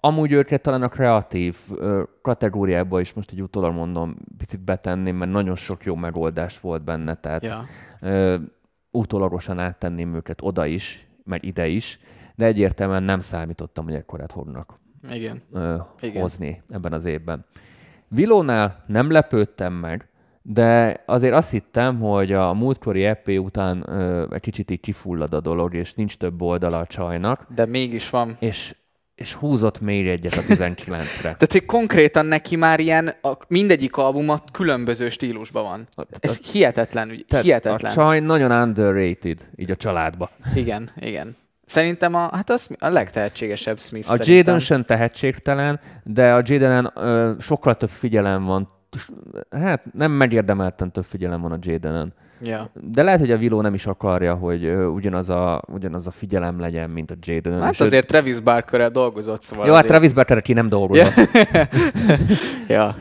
[0.00, 1.56] Amúgy őket talán a kreatív
[2.22, 7.14] kategóriába is most egy utólag mondom, picit betenném, mert nagyon sok jó megoldás volt benne,
[7.14, 7.64] tehát ja
[8.90, 11.98] utólagosan áttenném őket oda is, meg ide is,
[12.34, 15.42] de egyértelműen nem számítottam, hogy ekkorát fognak Igen.
[15.52, 16.22] Ö, Igen.
[16.22, 17.44] hozni ebben az évben.
[18.08, 20.08] Vilónál nem lepődtem meg,
[20.42, 25.40] de azért azt hittem, hogy a múltkori EP után ö, egy kicsit így kifullad a
[25.40, 27.46] dolog, és nincs több oldala a csajnak.
[27.54, 28.36] De mégis van.
[28.38, 28.76] És
[29.18, 31.22] és húzott még egyet a 19-re.
[31.22, 36.06] Tehát, hogy konkrétan neki már ilyen, a, mindegyik albuma különböző stílusban van.
[36.20, 37.90] Ez a, hihetetlen, tehát hihetetlen.
[37.90, 40.30] A csaj nagyon underrated, így a családba.
[40.54, 41.36] Igen, igen.
[41.64, 46.92] Szerintem a, hát az a legtehetségesebb Smith A Jaden sem tehetségtelen, de a Jadenen
[47.40, 48.68] sokkal több figyelem van.
[49.50, 52.14] Hát nem megérdemelten több figyelem van a Jadenen.
[52.40, 52.70] Ja.
[52.80, 56.90] De lehet, hogy a Willow nem is akarja, hogy ugyanaz a, ugyanaz a figyelem legyen,
[56.90, 57.62] mint a Jaden.
[57.62, 58.06] Hát azért ő...
[58.06, 59.92] Travis barker dolgozott, szóval Jó, hát azért...
[59.92, 61.30] hát Travis barker ki nem dolgozott.
[62.68, 62.96] ja.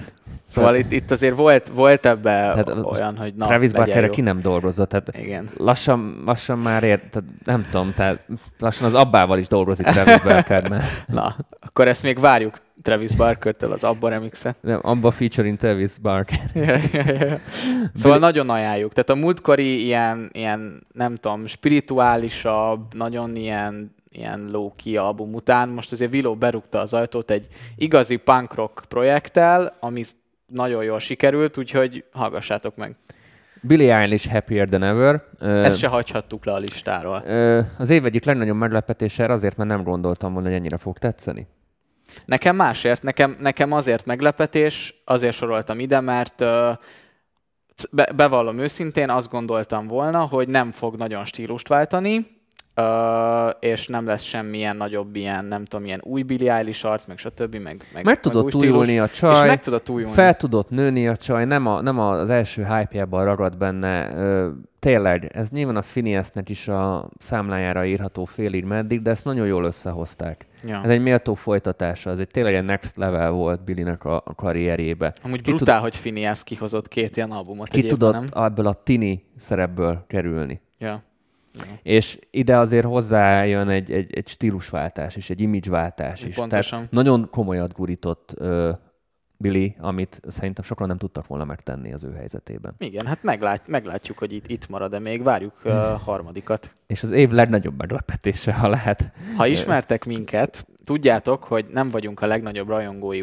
[0.49, 4.39] Szóval itt, itt azért volt, volt ebbe tehát olyan, hogy na, Travis Barkerre ki nem
[4.41, 5.49] dolgozott, tehát Igen.
[5.57, 8.25] Lassan, lassan már ért, tehát nem tudom, tehát
[8.59, 10.85] lassan az abbával is dolgozik Travis Barker, mert...
[11.07, 14.57] Na, akkor ezt még várjuk Travis Barker-től az Abba remixet.
[14.61, 16.39] Nem, Abba featuring Travis Barker.
[16.53, 17.39] ja, ja, ja.
[17.93, 18.25] Szóval De...
[18.25, 18.93] nagyon ajánljuk.
[18.93, 25.69] Tehát a múltkori ilyen, ilyen, nem tudom, spirituálisabb, nagyon ilyen ilyen low-key album után.
[25.69, 30.03] Most azért Willow berúgta az ajtót egy igazi punk rock projekttel, ami
[30.47, 32.95] nagyon jól sikerült, úgyhogy hallgassátok meg.
[33.61, 35.23] Billie Eilish Happier Than Ever.
[35.39, 37.15] Ezt se hagyhattuk le a listáról.
[37.77, 41.47] Az év egyik legnagyobb meglepetése azért, mert nem gondoltam volna, hogy ennyire fog tetszeni.
[42.25, 46.37] Nekem másért, nekem, nekem azért meglepetés, azért soroltam ide, mert
[47.91, 52.36] be, bevallom őszintén, azt gondoltam volna, hogy nem fog nagyon stílust váltani,
[52.81, 57.17] Uh, és nem lesz semmilyen nagyobb ilyen, nem tudom, ilyen új Billie Eilish arc, meg
[57.17, 57.55] stb.
[57.55, 60.13] Meg, meg, meg tudott túljulni a csaj, és meg tudott újulni.
[60.13, 64.07] fel tudott nőni a csaj, nem, a, nem az első hype-jában ragad benne.
[64.07, 69.47] Uh, tényleg, ez nyilván a Phineasnek is a számlájára írható félig meddig, de ezt nagyon
[69.47, 70.45] jól összehozták.
[70.65, 70.81] Ja.
[70.83, 75.13] Ez egy méltó folytatása, ez egy tényleg egy next level volt Billynek a, a karrierjébe.
[75.23, 75.83] Amúgy ki brutál, tud...
[75.83, 77.67] hogy Phineas kihozott két ilyen albumot.
[77.67, 78.43] Ki tudott nem?
[78.43, 80.61] ebből a tini szerepből kerülni.
[80.77, 81.03] Ja.
[81.83, 86.35] És ide azért hozzájön egy, egy, egy stílusváltás és egy imidzsváltás is.
[86.35, 86.77] Pontosan.
[86.77, 88.69] Tehát nagyon komolyat gurított uh,
[89.37, 92.73] Billy, amit szerintem sokan nem tudtak volna megtenni az ő helyzetében.
[92.77, 96.75] Igen, hát meglát, meglátjuk, hogy itt, itt marad, de még várjuk a uh, harmadikat.
[96.87, 99.11] És az év legnagyobb meglepetése, ha lehet.
[99.35, 103.17] Ha ismertek minket, tudjátok, hogy nem vagyunk a legnagyobb rajongói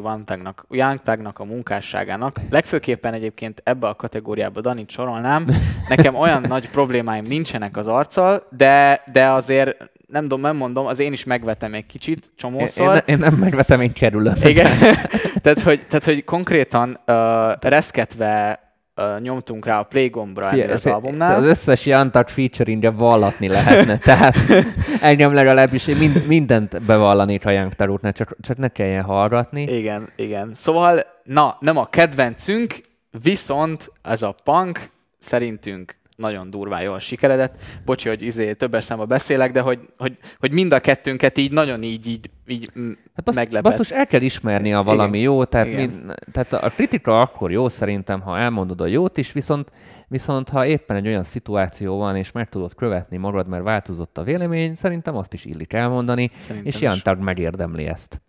[0.69, 2.41] Young Tagnak a munkásságának.
[2.51, 5.47] Legfőképpen egyébként ebbe a kategóriába Danit sorolnám.
[5.89, 10.99] Nekem olyan nagy problémáim nincsenek az arccal, de, de azért nem tudom, nem mondom, az
[10.99, 12.95] én is megvetem egy kicsit, csomószor.
[12.95, 14.35] Én, én nem megvetem, én kerülöm.
[14.43, 14.71] Igen.
[15.43, 17.15] tehát, hogy, tehát, hogy konkrétan uh,
[17.61, 18.64] reszketve
[18.97, 21.35] uh, nyomtunk rá a play gombra ennél az albumnál.
[21.35, 24.37] Az összes Jantak featuringre vallatni lehetne, tehát
[25.01, 29.63] engem legalábbis mind, mindent bevallanék a Jantar útnál, csak, csak ne kelljen hallgatni.
[29.63, 30.53] Igen, igen.
[30.55, 32.75] Szóval, na, nem a kedvencünk,
[33.23, 37.55] viszont ez a punk szerintünk nagyon durván jól sikeredett.
[37.85, 41.83] Bocsi, hogy izé többes számba beszélek, de hogy, hogy, hogy mind a kettőnket így nagyon
[41.83, 42.71] így, így, így
[43.15, 43.71] hát basz, meglepett.
[43.71, 45.31] Basszus, el kell ismerni a valami Igen.
[45.31, 45.91] jó, tehát, Mi,
[46.33, 49.73] tehát a kritika akkor jó szerintem, ha elmondod a jót is, viszont,
[50.09, 54.23] viszont ha éppen egy olyan szituáció van, és meg tudod követni magad, mert változott a
[54.23, 58.23] vélemény, szerintem azt is illik elmondani, szerintem és Jan Tag megérdemli ezt.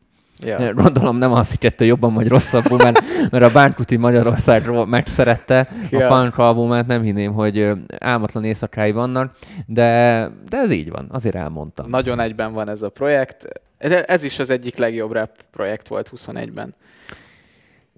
[0.43, 0.73] Ja.
[0.73, 3.01] Gondolom nem az, hogy ettől jobban vagy rosszabbul, mert,
[3.32, 6.08] mert a Bánkuti Magyarországról megszerette ja.
[6.08, 11.36] a punk albumát, nem hinném, hogy álmatlan éjszakái vannak, de, de ez így van, azért
[11.36, 11.89] elmondtam.
[11.89, 13.47] Nagyon egyben van ez a projekt.
[13.78, 16.76] Ez is az egyik legjobb rap projekt volt 21-ben.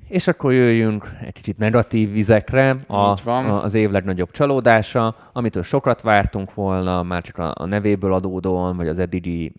[0.07, 3.45] És akkor jöjjünk egy kicsit negatív vizekre, a, van.
[3.45, 8.77] a, az év legnagyobb csalódása, amitől sokat vártunk volna, már csak a, a nevéből adódóan,
[8.77, 9.53] vagy az eddigi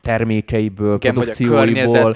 [0.00, 2.12] termékeiből, Igen, produkcióiból,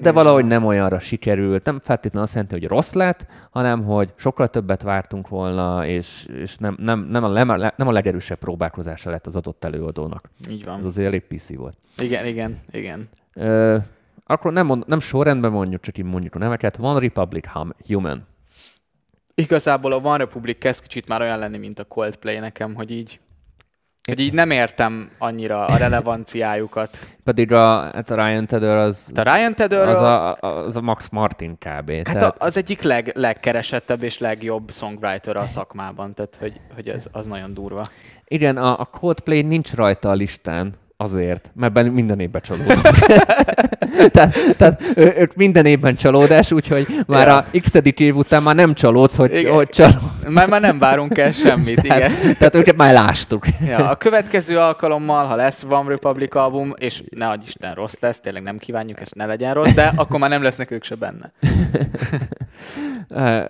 [0.00, 1.64] de valahogy nem olyanra sikerült.
[1.64, 6.56] Nem feltétlenül azt jelenti, hogy rossz lett, hanem hogy sokkal többet vártunk volna, és, és
[6.56, 7.28] nem, nem, nem, a,
[7.76, 10.30] nem a legerősebb próbálkozása lett az adott előadónak.
[10.50, 10.78] Így van.
[10.78, 11.76] Ez azért elég piszi volt.
[11.98, 13.08] Igen, igen, igen.
[13.34, 13.76] Ö,
[14.26, 16.78] akkor nem, mond, nem sorrendben mondjuk, csak így mondjuk a neveket.
[16.80, 17.46] One Republic
[17.86, 18.26] Human.
[19.34, 23.20] Igazából a One Republic kezd kicsit már olyan lenni, mint a Coldplay nekem, hogy így
[24.08, 26.96] hogy így nem értem annyira a relevanciájukat.
[27.24, 29.10] Pedig a, hát a Ryan Tedder az...
[29.14, 31.90] A Ryan Tedder az, a, az a Max Martin kb.
[31.90, 32.42] Hát tehát...
[32.42, 37.54] az egyik leg, legkeresettebb és legjobb songwriter a szakmában, tehát hogy, hogy ez az nagyon
[37.54, 37.86] durva.
[38.24, 42.80] Igen, a, a Coldplay nincs rajta a listán, Azért, mert minden évben csalódok.
[44.14, 47.36] tehát, tehát ő, ők minden évben csalódás, úgyhogy már ja.
[47.36, 49.52] a x év után már nem csalódsz, hogy, igen.
[49.52, 50.02] hogy csalódsz.
[50.28, 52.36] Már, már nem várunk el semmit, tehát, igen.
[52.38, 53.46] Tehát őket már lástuk.
[53.66, 58.20] ja, a következő alkalommal, ha lesz One Republic album, és ne adj Isten rossz lesz,
[58.20, 61.32] tényleg nem kívánjuk, ezt ne legyen rossz, de akkor már nem lesznek ők se benne.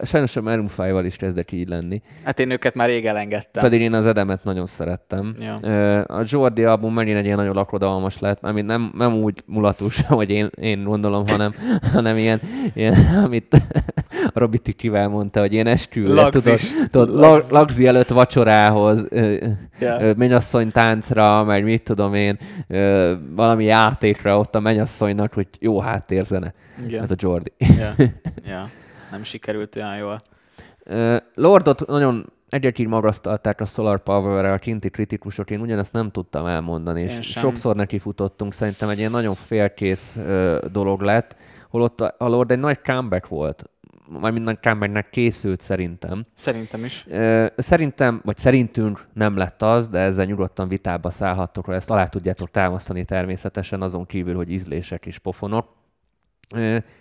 [0.03, 2.03] Sajnos a Maroon 5 is kezdek így lenni.
[2.25, 3.63] Hát én őket már rég elengedtem.
[3.63, 5.37] Pedig én az Edemet nagyon szerettem.
[5.41, 6.01] Ja.
[6.01, 10.31] A Jordi album megint egy ilyen nagyon lakodalmas lett, amit nem, nem úgy mulatus, hogy
[10.31, 11.55] én, én gondolom, hanem,
[11.93, 12.41] hanem ilyen,
[12.75, 13.55] ilyen amit
[14.35, 16.59] a Robi Tikivel mondta, hogy ilyen esküvőre, tudod,
[16.91, 17.53] tudod Lagzi.
[17.53, 20.17] lagzi előtt vacsorához, yeah.
[20.17, 22.39] mennyasszony táncra, meg mit tudom én,
[23.35, 26.53] valami játékra ott a mennyasszonynak, hogy jó háttérzene.
[26.87, 27.03] Igen.
[27.03, 27.53] Ez a Jordi.
[27.59, 27.99] Yeah.
[28.47, 28.69] Yeah.
[29.15, 30.21] Nem sikerült olyan jól.
[31.35, 37.01] Lordot nagyon egyetlen magasztalták a Solar Power-re a kinti kritikusok, én ugyanezt nem tudtam elmondani,
[37.01, 41.37] és sokszor neki futottunk, szerintem egy ilyen nagyon félkész ö, dolog lett,
[41.71, 43.69] holott a, a Lord egy nagy comeback volt.
[44.09, 46.25] Majd nagy Cameronnek készült szerintem.
[46.35, 47.07] Szerintem is.
[47.57, 53.05] Szerintem, vagy szerintünk nem lett az, de ezzel nyugodtan vitába szállhattok, ezt alá tudjátok támasztani
[53.05, 55.67] természetesen, azon kívül, hogy ízlések és pofonok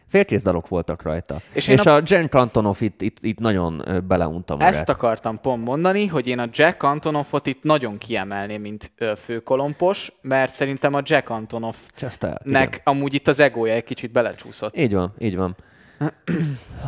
[0.07, 1.37] félkész dalok voltak rajta.
[1.53, 1.95] És, és a...
[1.95, 4.73] a Jack Antonoff itt, itt, itt nagyon beleunta magát.
[4.73, 10.53] Ezt akartam pont mondani, hogy én a Jack Antonoffot itt nagyon kiemelném, mint főkolompos, mert
[10.53, 14.77] szerintem a Jack Antonoffnek amúgy itt az egója egy kicsit belecsúszott.
[14.77, 15.55] Így van, így van.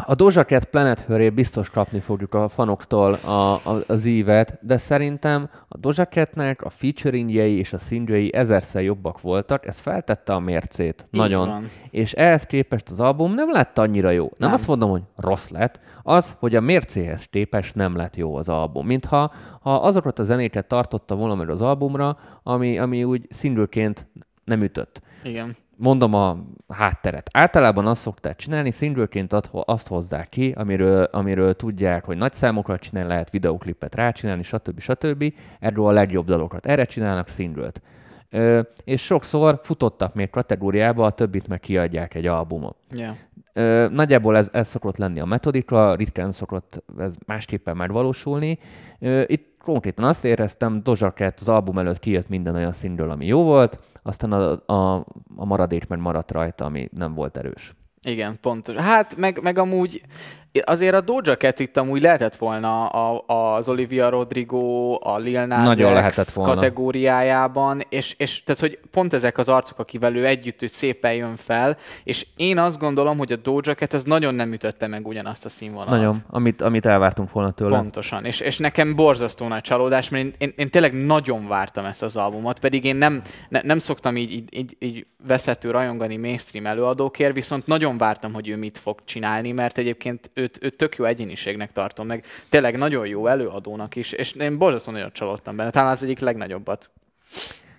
[0.06, 4.78] A Doja Cat Planet höré biztos kapni fogjuk a fanoktól a, a, az ívet, de
[4.78, 10.40] szerintem a Doja Catnek a featuringjei és a színjei ezerszer jobbak voltak, ez feltette a
[10.40, 11.08] mércét.
[11.12, 11.48] Így nagyon.
[11.48, 11.70] Van.
[11.90, 14.24] És ehhez képest az album nem lett annyira jó.
[14.24, 18.36] Nem, nem azt mondom, hogy rossz lett, az, hogy a mércéhez képest nem lett jó
[18.36, 18.86] az album.
[18.86, 24.08] Mintha ha azokat a zenéket tartotta volna meg az albumra, ami, ami úgy szindőként
[24.44, 25.02] nem ütött.
[25.24, 27.30] Igen mondom a hátteret.
[27.34, 33.10] Általában azt szokták csinálni, szingleként azt hozzák ki, amiről, amiről tudják, hogy nagy számokat csinálni,
[33.10, 34.80] lehet videoklipet rácsinálni, stb.
[34.80, 35.34] stb.
[35.60, 36.66] Erről a legjobb dalokat.
[36.66, 37.82] Erre csinálnak szinglet.
[38.30, 42.76] Ö, és sokszor futottak még kategóriába, a többit meg kiadják egy albumon.
[42.92, 43.16] Yeah.
[43.54, 48.60] Ö, nagyjából ez, ez szokott lenni a metodika, ritkán szokott ez másképpen megvalósulni.
[49.00, 53.26] Ö, itt konkrétan azt éreztem, Doja Cat az album előtt kijött minden olyan színről, ami
[53.26, 57.76] jó volt, aztán a, a, a maradék meg maradt rajta, ami nem volt erős.
[58.04, 58.76] Igen, pontos.
[58.76, 60.02] Hát meg, meg amúgy
[60.66, 65.78] azért a Doja Cat itt amúgy lehetett volna a, az Olivia Rodrigo, a Lil Nas
[66.08, 71.14] X kategóriájában, és, és tehát, hogy pont ezek az arcok, akivel ő együtt ő szépen
[71.14, 75.08] jön fel, és én azt gondolom, hogy a Doja Cat ez nagyon nem ütötte meg
[75.08, 76.00] ugyanazt a színvonalat.
[76.00, 77.78] Nagyon, amit, amit elvártunk volna tőle.
[77.78, 82.04] Pontosan, és, és nekem borzasztó nagy csalódás, mert én, én, én tényleg nagyon vártam ezt
[82.04, 86.66] az albumot, pedig én nem, ne, nem szoktam így, így, így, így veszető rajongani mainstream
[86.66, 90.96] előadókért, viszont nagyon vártam, hogy ő mit fog csinálni, mert egyébként ő őt, őt tök
[90.96, 95.70] jó egyéniségnek tartom, meg tényleg nagyon jó előadónak is, és én borzasztóan nagyon csalódtam benne,
[95.70, 96.90] talán az egyik legnagyobbat.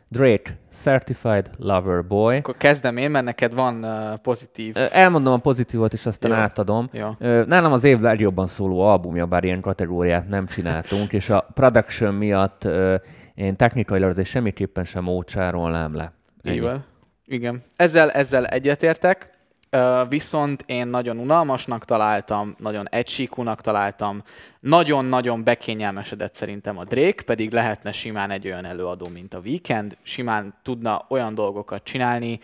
[0.09, 2.37] Drake, Certified Lover Boy.
[2.37, 4.77] Akkor kezdem én, mert neked van uh, pozitív.
[4.93, 6.37] Elmondom a pozitívot, és aztán Jó.
[6.37, 6.89] átadom.
[6.93, 7.09] Jó.
[7.45, 12.65] Nálam az év legjobban szóló albumja, bár ilyen kategóriát nem csináltunk, és a production miatt
[12.65, 12.95] uh,
[13.35, 16.13] én technikailag azért semmiképpen sem ócsárolnám le.
[16.43, 16.85] Igen.
[17.25, 17.63] Igen.
[17.77, 19.31] Ezzel, ezzel egyetértek
[20.09, 24.23] viszont én nagyon unalmasnak találtam, nagyon egysíkúnak találtam,
[24.61, 30.55] nagyon-nagyon bekényelmesedett szerintem a Drake, pedig lehetne simán egy olyan előadó, mint a Weekend, simán
[30.63, 32.41] tudna olyan dolgokat csinálni,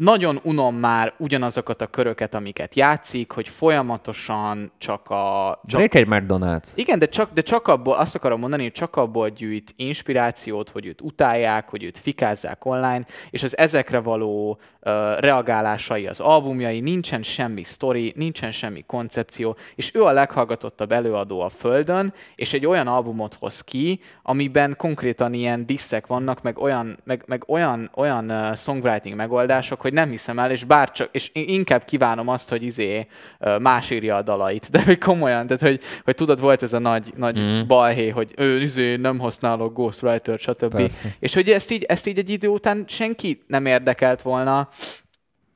[0.00, 5.60] nagyon unom már ugyanazokat a köröket, amiket játszik, hogy folyamatosan csak a...
[5.66, 5.80] Csak...
[5.80, 6.68] Drake egy McDonald's.
[6.74, 10.86] Igen, de csak, de csak abból, azt akarom mondani, hogy csak abból gyűjt inspirációt, hogy
[10.86, 17.22] őt utálják, hogy őt fikázzák online, és az ezekre való uh, reagálásai, az albumjai, nincsen
[17.22, 22.86] semmi sztori, nincsen semmi koncepció, és ő a leghallgatottabb előadó a Földön, és egy olyan
[22.86, 28.56] albumot hoz ki, amiben konkrétan ilyen disszek vannak, meg olyan, meg, meg olyan, olyan uh,
[28.56, 33.06] songwriting megoldások, hogy nem hiszem el, és bárcsak, és inkább kívánom azt, hogy izé
[33.60, 37.12] más írja a dalait, de hogy komolyan, tehát hogy, hogy tudod, volt ez a nagy,
[37.16, 37.66] nagy mm.
[37.66, 40.76] balhé, hogy ő izé nem használok Ghostwriter, stb.
[40.76, 41.14] Persze.
[41.18, 44.68] És hogy ezt így, ezt így egy idő után senki nem érdekelt volna,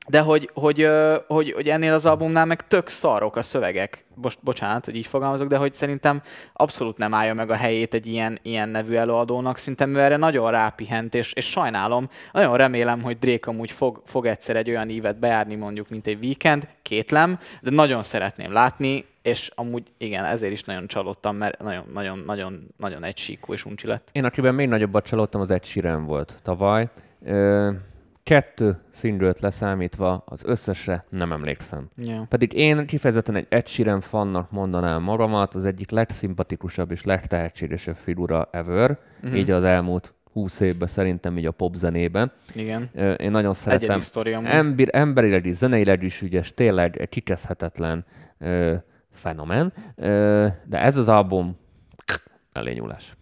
[0.07, 0.89] de hogy, hogy,
[1.27, 4.05] hogy, hogy ennél az albumnál meg tök szarok a szövegek.
[4.15, 6.21] Most bocsánat, hogy így fogalmazok, de hogy szerintem
[6.53, 9.57] abszolút nem állja meg a helyét egy ilyen, ilyen nevű előadónak.
[9.57, 14.25] Szerintem ő erre nagyon rápihent, és, és sajnálom, nagyon remélem, hogy Drake amúgy fog, fog
[14.25, 19.51] egyszer egy olyan ívet bejárni mondjuk, mint egy weekend, kétlem, de nagyon szeretném látni, és
[19.55, 24.09] amúgy igen, ezért is nagyon csalódtam, mert nagyon, nagyon, nagyon, nagyon egysíkú és uncsi lett.
[24.11, 26.89] Én, akiben még nagyobbat csalódtam, az egy Sheeran volt tavaly.
[27.23, 27.93] Ö-
[28.25, 31.89] kettő szinglet leszámítva az összesre nem emlékszem.
[31.97, 32.27] Yeah.
[32.27, 38.49] Pedig én kifejezetten egy Ed Sheeran fannak mondanám magamat, az egyik legszimpatikusabb és legtehetségesebb figura
[38.51, 39.39] ever, uh-huh.
[39.39, 42.31] így az elmúlt 20 évben szerintem így a popzenében.
[42.53, 42.89] Igen.
[43.17, 43.99] Én nagyon szeretem.
[44.45, 48.05] Ember, emberileg is, zeneileg is ügyes, tényleg egy kikezdhetetlen
[48.37, 48.75] ö,
[49.11, 51.57] fenomen, ö, de ez az album
[52.51, 53.13] elényúlás.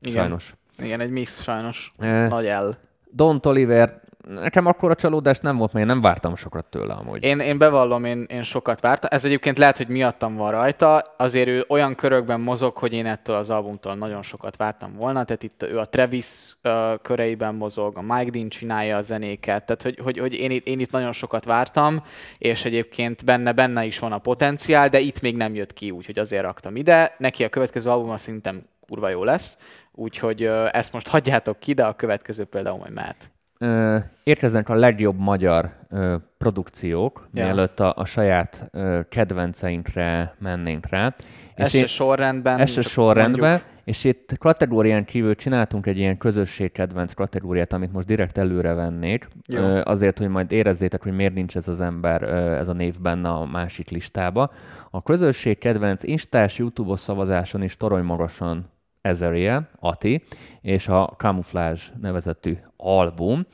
[0.00, 0.20] Igen.
[0.20, 0.54] Sajnos.
[0.82, 1.90] Igen, egy mix sajnos.
[1.98, 2.78] E, Nagy el.
[3.10, 7.24] Don Oliver nekem akkor a csalódás nem volt, mert én nem vártam sokat tőle amúgy.
[7.24, 9.10] Én, én bevallom, én, én sokat vártam.
[9.12, 11.14] Ez egyébként lehet, hogy miattam van rajta.
[11.16, 15.24] Azért ő olyan körökben mozog, hogy én ettől az albumtól nagyon sokat vártam volna.
[15.24, 19.64] Tehát itt ő a Travis uh, köreiben mozog, a Mike Dean csinálja a zenéket.
[19.64, 22.02] Tehát, hogy, hogy, hogy én, én itt nagyon sokat vártam,
[22.38, 26.18] és egyébként benne, benne is van a potenciál, de itt még nem jött ki, úgyhogy
[26.18, 27.14] azért raktam ide.
[27.18, 29.58] Neki a következő album szerintem kurva jó lesz,
[29.92, 33.30] úgyhogy ezt most hagyjátok ki, de a következő például majd mehet.
[33.58, 37.44] Ö, érkeznek a legjobb magyar ö, produkciók, ja.
[37.44, 41.14] mielőtt a, a saját ö, kedvenceinkre mennénk rá.
[41.54, 42.58] Ez se sorrendben.
[42.58, 43.70] Ez se sorrendben, mondjuk.
[43.84, 49.80] és itt kategórián kívül csináltunk egy ilyen közösségkedvenc kategóriát, amit most direkt előre vennék, ö,
[49.84, 53.28] azért, hogy majd érezzétek, hogy miért nincs ez az ember, ö, ez a név benne
[53.28, 54.50] a másik listába.
[54.90, 58.74] A közösségkedvenc Instás, YouTube-os szavazáson is torony magasan
[59.06, 60.22] Ezeria, Ati,
[60.60, 63.46] és a Camouflage nevezetű album,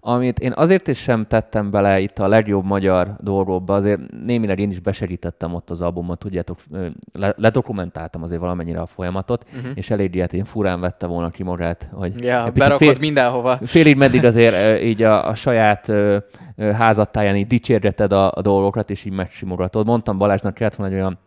[0.00, 4.70] amit én azért is sem tettem bele itt a legjobb magyar dolgokba, azért némileg én
[4.70, 6.58] is besegítettem ott az albumot, tudjátok,
[7.12, 9.70] ledokumentáltam azért valamennyire a folyamatot, uh-huh.
[9.74, 13.58] és elég ilyet én furán vette volna ki magát, hogy ja, berakod fél, mindenhova.
[13.62, 15.92] Félig meddig azért így a, a saját
[16.56, 19.86] házattáján így dicsérgeted a, a dolgokat, és így megsimogatod.
[19.86, 21.18] Mondtam Balázsnak, kellett volna egy olyan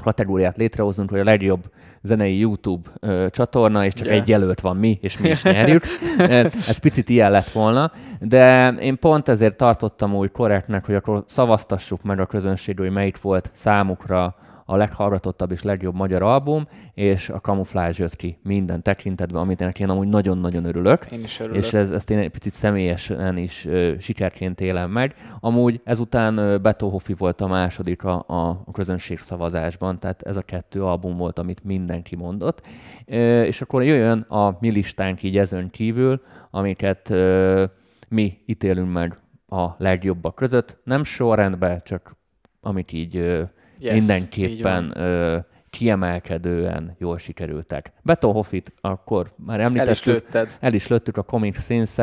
[0.00, 1.70] kategóriát létrehoznunk, hogy a legjobb
[2.02, 4.18] zenei YouTube ö, csatorna, és csak yeah.
[4.18, 5.84] egy jelölt van mi, és mi is nyerjük.
[6.68, 12.02] Ez picit ilyen lett volna, de én pont ezért tartottam úgy korrektnek, hogy akkor szavaztassuk
[12.02, 14.34] meg a közönség, hogy melyik volt számukra
[14.70, 19.78] a leghallgatottabb és legjobb magyar album, és a Camouflage jött ki minden tekintetben, amit ennek
[19.78, 21.06] én amúgy nagyon-nagyon örülök.
[21.10, 21.64] Én is örülök.
[21.64, 25.14] És ez, ezt én egy picit személyesen is uh, sikerként élem meg.
[25.40, 30.84] Amúgy ezután Hoffi volt a második a, a, a közönség szavazásban, tehát ez a kettő
[30.84, 32.66] album volt, amit mindenki mondott.
[33.06, 33.16] Uh,
[33.46, 37.62] és akkor jöjjön a mi listánk így ezen kívül, amiket uh,
[38.08, 39.18] mi ítélünk meg
[39.48, 40.76] a legjobbak között.
[40.84, 42.16] Nem sorrendben, csak
[42.60, 43.40] amik így
[43.80, 45.38] yes, mindenképpen ö,
[45.70, 47.92] kiemelkedően jól sikerültek.
[48.02, 49.86] Beto Hoffit akkor már említettük.
[49.86, 50.56] El is lőtted.
[50.60, 51.98] El is lőttük a Comic sins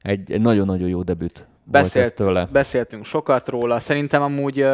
[0.00, 2.48] egy, egy nagyon-nagyon jó debüt Beszélt, tőle.
[2.52, 3.80] Beszéltünk sokat róla.
[3.80, 4.66] Szerintem amúgy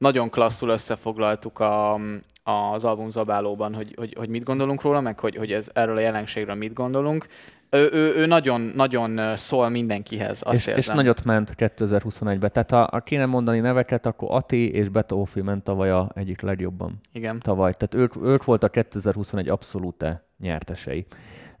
[0.00, 1.94] nagyon klasszul összefoglaltuk a,
[2.42, 6.00] az album zabálóban, hogy, hogy, hogy mit gondolunk róla, meg hogy, hogy ez erről a
[6.00, 7.26] jelenségről mit gondolunk
[7.70, 10.78] ő, ő, ő nagyon, nagyon szól mindenkihez, azt és, érzem.
[10.78, 12.48] És nagyot ment 2021-be.
[12.48, 17.00] Tehát ha, ha kéne mondani neveket, akkor Ati és Betófi ment tavaly a egyik legjobban.
[17.12, 17.38] Igen.
[17.40, 17.72] Tavaly.
[17.72, 20.04] Tehát ők, ők voltak 2021 abszolút
[20.38, 21.06] nyertesei.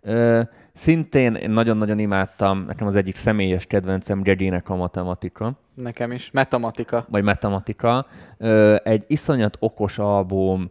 [0.00, 5.58] Ö, szintén én nagyon-nagyon imádtam, nekem az egyik személyes kedvencem Gegének a matematika.
[5.80, 6.30] Nekem is.
[6.30, 7.06] Matematika.
[7.08, 8.06] Vagy matematika.
[8.38, 10.70] Ö, egy iszonyat okos album,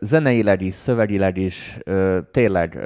[0.00, 1.78] zeneileg is, szövegileg is
[2.30, 2.78] tényleg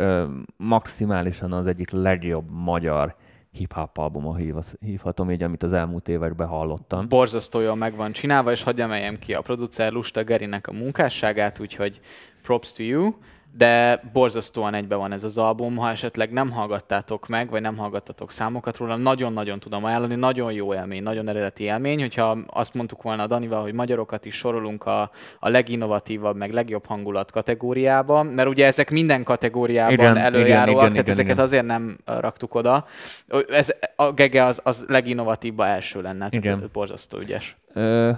[0.57, 3.15] maximálisan az egyik legjobb magyar
[3.53, 4.37] hip-hop album,
[4.81, 7.09] hívhatom így, amit az elmúlt években hallottam.
[7.09, 11.61] Borzasztó jól meg van csinálva, és hagyj emeljem ki a producer Lusta Gerinek a munkásságát,
[11.61, 12.01] úgyhogy
[12.43, 13.13] props to you
[13.57, 18.31] de borzasztóan egybe van ez az album, ha esetleg nem hallgattátok meg, vagy nem hallgattatok
[18.31, 23.23] számokat róla, nagyon-nagyon tudom ajánlani, nagyon jó élmény, nagyon eredeti élmény, hogyha azt mondtuk volna
[23.23, 28.67] a Danival, hogy magyarokat is sorolunk a, a leginnovatívabb, meg legjobb hangulat kategóriába, mert ugye
[28.67, 31.45] ezek minden kategóriában igen, előjáróak, igen, igen, tehát igen, ezeket igen.
[31.45, 32.85] azért nem raktuk oda.
[33.49, 36.69] Ez, a Gege az, az leginnovatív első lenne, tehát igen.
[36.73, 37.57] borzasztó ügyes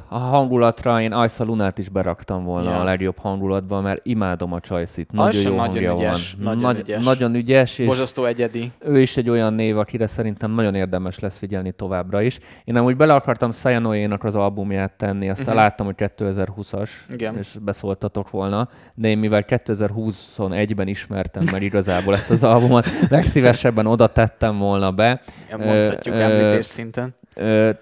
[0.08, 2.80] a hangulatra én Ajsza Lunát is beraktam volna ja.
[2.80, 5.12] a legjobb hangulatba, mert imádom a Csajszit.
[5.12, 6.44] Nagyon jó nagyon hangja ügyes, van.
[6.44, 7.04] Nagyon, Nagy, ügyes.
[7.04, 7.78] nagyon ügyes.
[7.78, 8.72] És Borzasztó egyedi.
[8.78, 12.38] Ő is egy olyan név, akire szerintem nagyon érdemes lesz figyelni továbbra is.
[12.64, 15.62] Én amúgy bele akartam Sayanoénak az albumját tenni, aztán uh-huh.
[15.62, 17.36] láttam, hogy 2020-as, Igen.
[17.38, 24.06] és beszóltatok volna, de én mivel 2021-ben ismertem meg igazából ezt az albumot, legszívesebben oda
[24.06, 25.20] tettem volna be.
[25.50, 27.21] Ja, mondhatjuk uh, említés szinten Ö,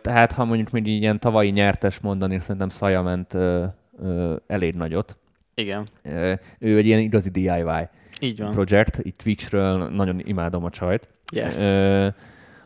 [0.03, 3.37] tehát ha mondjuk még ilyen tavalyi nyertes mondani, szerintem Szaja ment
[4.47, 5.17] elég nagyot.
[5.55, 5.87] Igen.
[6.59, 7.89] Ő egy ilyen igazi DIY
[8.21, 8.53] Így van.
[8.53, 11.09] projekt, itt Twitchről nagyon imádom a csajt.
[11.33, 11.57] Yes.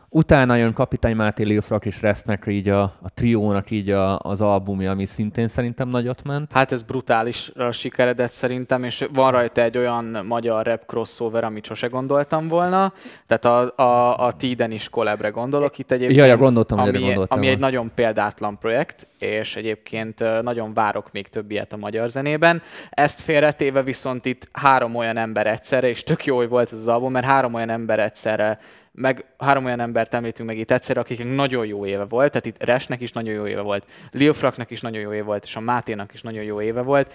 [0.09, 4.91] Utána jön Kapitány Máté Lilfrak és Resznek így a, a triónak így a, az albumja,
[4.91, 6.53] ami szintén szerintem nagyot ment.
[6.53, 11.87] Hát ez brutálisra sikeredett szerintem, és van rajta egy olyan magyar rap crossover, amit sose
[11.87, 12.93] gondoltam volna.
[13.27, 16.19] Tehát a, a, a Tiden is kolebre gondolok itt egyébként.
[16.19, 17.37] Ja, ja gondoltam, ami, gondoltam.
[17.37, 22.61] Ami egy nagyon példátlan projekt, és egyébként nagyon várok még több ilyet a magyar zenében.
[22.89, 26.87] Ezt félretéve viszont itt három olyan ember egyszerre, és tök jó hogy volt ez az
[26.87, 28.59] album, mert három olyan ember egyszerre
[28.95, 32.63] meg három olyan embert említünk meg itt egyszer, akiknek nagyon jó éve volt, tehát itt
[32.63, 35.59] Resnek is nagyon jó éve volt, Lil Fraknak is nagyon jó éve volt, és a
[35.59, 37.13] Máténak is nagyon jó éve volt,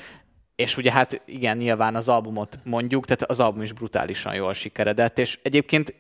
[0.57, 5.19] és ugye hát igen, nyilván az albumot mondjuk, tehát az album is brutálisan jól sikeredett,
[5.19, 5.95] és egyébként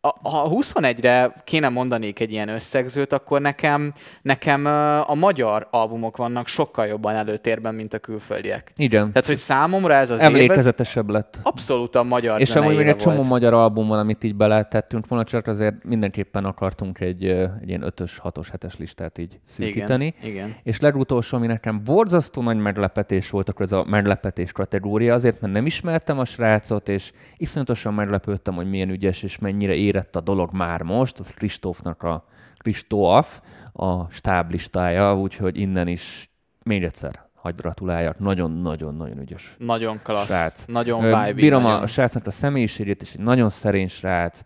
[0.00, 3.92] ha 21-re kéne mondanék egy ilyen összegzőt, akkor nekem,
[4.22, 4.66] nekem
[5.06, 8.72] a magyar albumok vannak sokkal jobban előtérben, mint a külföldiek.
[8.76, 9.12] Igen.
[9.12, 11.38] Tehát, hogy számomra ez az Emlékezetesebb év, lett.
[11.42, 15.24] Abszolút a magyar És amúgy még egy csomó magyar album van, amit így beletettünk volna,
[15.24, 20.14] csak azért mindenképpen akartunk egy, egy ilyen 5-ös, 6-os, 7-es listát így szűkíteni.
[20.20, 20.54] Igen, igen.
[20.62, 25.52] És legutolsó, ami nekem borzasztó nagy meglepetés volt, akkor ez a meglepetés kategória, azért, mert
[25.52, 30.52] nem ismertem a srácot, és iszonyatosan meglepődtem, hogy milyen ügyes és mennyire érett a dolog
[30.52, 32.24] már most, az Kristófnak a
[32.56, 33.40] Kristóf,
[33.72, 36.30] a stáblistája, úgyhogy innen is
[36.62, 39.54] még egyszer hagy gratuláljak, nagyon-nagyon-nagyon ügyes.
[39.58, 40.64] Nagyon klassz, srác.
[40.64, 41.82] nagyon vibe Bírom nagyon.
[41.82, 44.40] a srácnak a személyiségét, és egy nagyon szerény srác.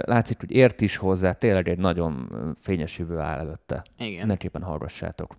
[0.00, 3.84] Látszik, hogy ért is hozzá, tényleg egy nagyon fényes jövő áll előtte.
[3.98, 4.18] Igen.
[4.18, 5.36] Mindenképpen hallgassátok.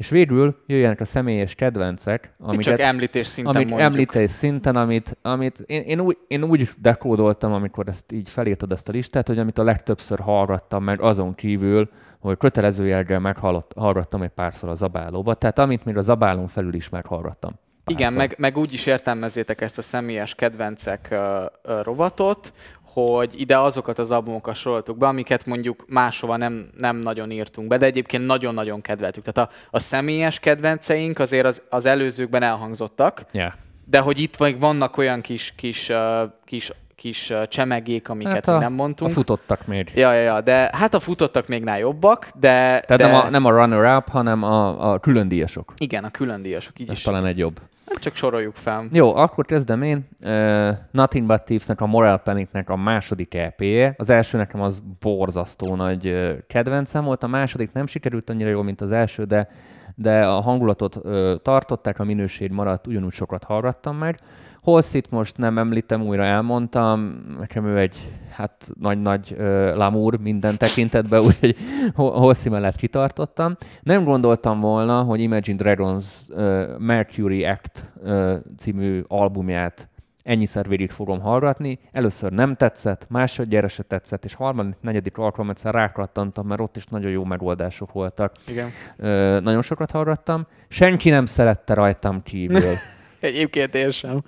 [0.00, 3.92] És végül jöjjenek a személyes kedvencek, amiket, csak említés szinten amit mondjuk.
[3.92, 8.88] említés szinten, amit, amit én, én, úgy, én úgy dekódoltam, amikor ezt így felírtad ezt
[8.88, 14.30] a listát, hogy amit a legtöbbször hallgattam meg azon kívül, hogy kötelező jelgel meghallgattam egy
[14.30, 17.52] párszor a zabálóba, tehát amit még a zabálón felül is meghallgattam.
[17.84, 18.00] Párszor.
[18.00, 21.18] Igen, meg, meg úgy is értelmezzétek ezt a személyes kedvencek uh,
[21.64, 22.52] uh, rovatot,
[22.92, 27.76] hogy ide azokat az albumokat soroltuk be, amiket mondjuk máshova nem, nem nagyon írtunk be,
[27.76, 29.24] de egyébként nagyon-nagyon kedveltük.
[29.24, 33.52] Tehát a, a személyes kedvenceink azért az, az előzőkben elhangzottak, yeah.
[33.84, 35.96] de hogy itt vagy vannak olyan kis, kis, uh,
[36.44, 39.10] kis kis csemegék, amiket hát a, nem mondtunk.
[39.10, 39.92] A futottak még.
[39.94, 42.48] Ja, ja, ja, de hát a futottak még nál jobbak, de...
[42.48, 43.06] Tehát de...
[43.06, 45.74] Nem, a, nem a runner-up, hanem a, a külön díjasok.
[45.78, 47.02] Igen, a külön díjasok, így Ez is.
[47.02, 47.60] talán egy jobb.
[47.90, 48.84] Hát csak soroljuk fel.
[48.92, 50.08] Jó, akkor kezdem én.
[50.24, 53.94] Uh, Nothing But Thieves-nek, a Moral Panic-nek a második EP-je.
[53.96, 56.16] Az első nekem az borzasztó nagy
[56.46, 59.48] kedvencem volt, a második nem sikerült annyira jól, mint az első, de
[59.94, 64.18] de a hangulatot uh, tartották, a minőség maradt, ugyanúgy sokat hallgattam meg.
[64.62, 67.96] Holszit most nem említem, újra elmondtam, nekem ő egy
[68.30, 71.56] hát nagy-nagy uh, lamúr minden tekintetben, úgyhogy
[71.94, 73.56] Holszi mellett kitartottam.
[73.82, 79.89] Nem gondoltam volna, hogy Imagine Dragons uh, Mercury Act uh, című albumját
[80.22, 81.78] ennyiszer végig fogom hallgatni.
[81.92, 86.84] Először nem tetszett, másodjára se tetszett, és harmadik, negyedik alkalommal egyszer rákattantam, mert ott is
[86.84, 88.32] nagyon jó megoldások voltak.
[88.48, 88.70] Igen.
[88.96, 90.46] Ö, nagyon sokat hallgattam.
[90.68, 92.74] Senki nem szerette rajtam kívül.
[93.20, 94.22] Egyébként én sem.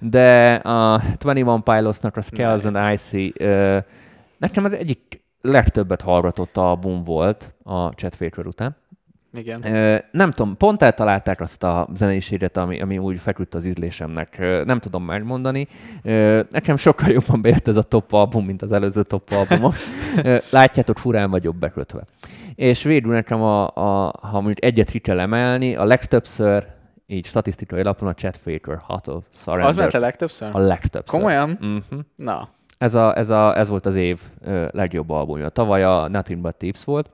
[0.00, 3.32] De a 21 Pilotsnak a Scales and Icy
[4.38, 8.76] nekem az egyik legtöbbet hallgatott album volt a Chat Faker után.
[9.34, 9.60] Igen.
[10.10, 14.38] Nem tudom, pont eltalálták azt a zenéséget, ami, ami úgy feküdt az ízlésemnek.
[14.64, 15.66] Nem tudom megmondani.
[16.50, 19.72] Nekem sokkal jobban beért ez a top album, mint az előző top album.
[20.50, 22.04] Látjátok, furán vagyok bekötve.
[22.54, 26.66] És végül nekem, a, a, ha mondjuk egyet ki kell emelni, a legtöbbször
[27.06, 29.68] így statisztikai alapon a Chat Faker Hustle Surrender.
[29.68, 30.48] Az ment a legtöbbször?
[30.52, 31.20] A legtöbbször.
[31.20, 31.50] Komolyan?
[31.50, 32.00] Uh-huh.
[32.16, 32.48] Na.
[32.78, 34.20] Ez, a, ez, a, ez volt az év
[34.70, 35.48] legjobb albumja.
[35.48, 37.10] Tavaly a Nothing But Tips volt.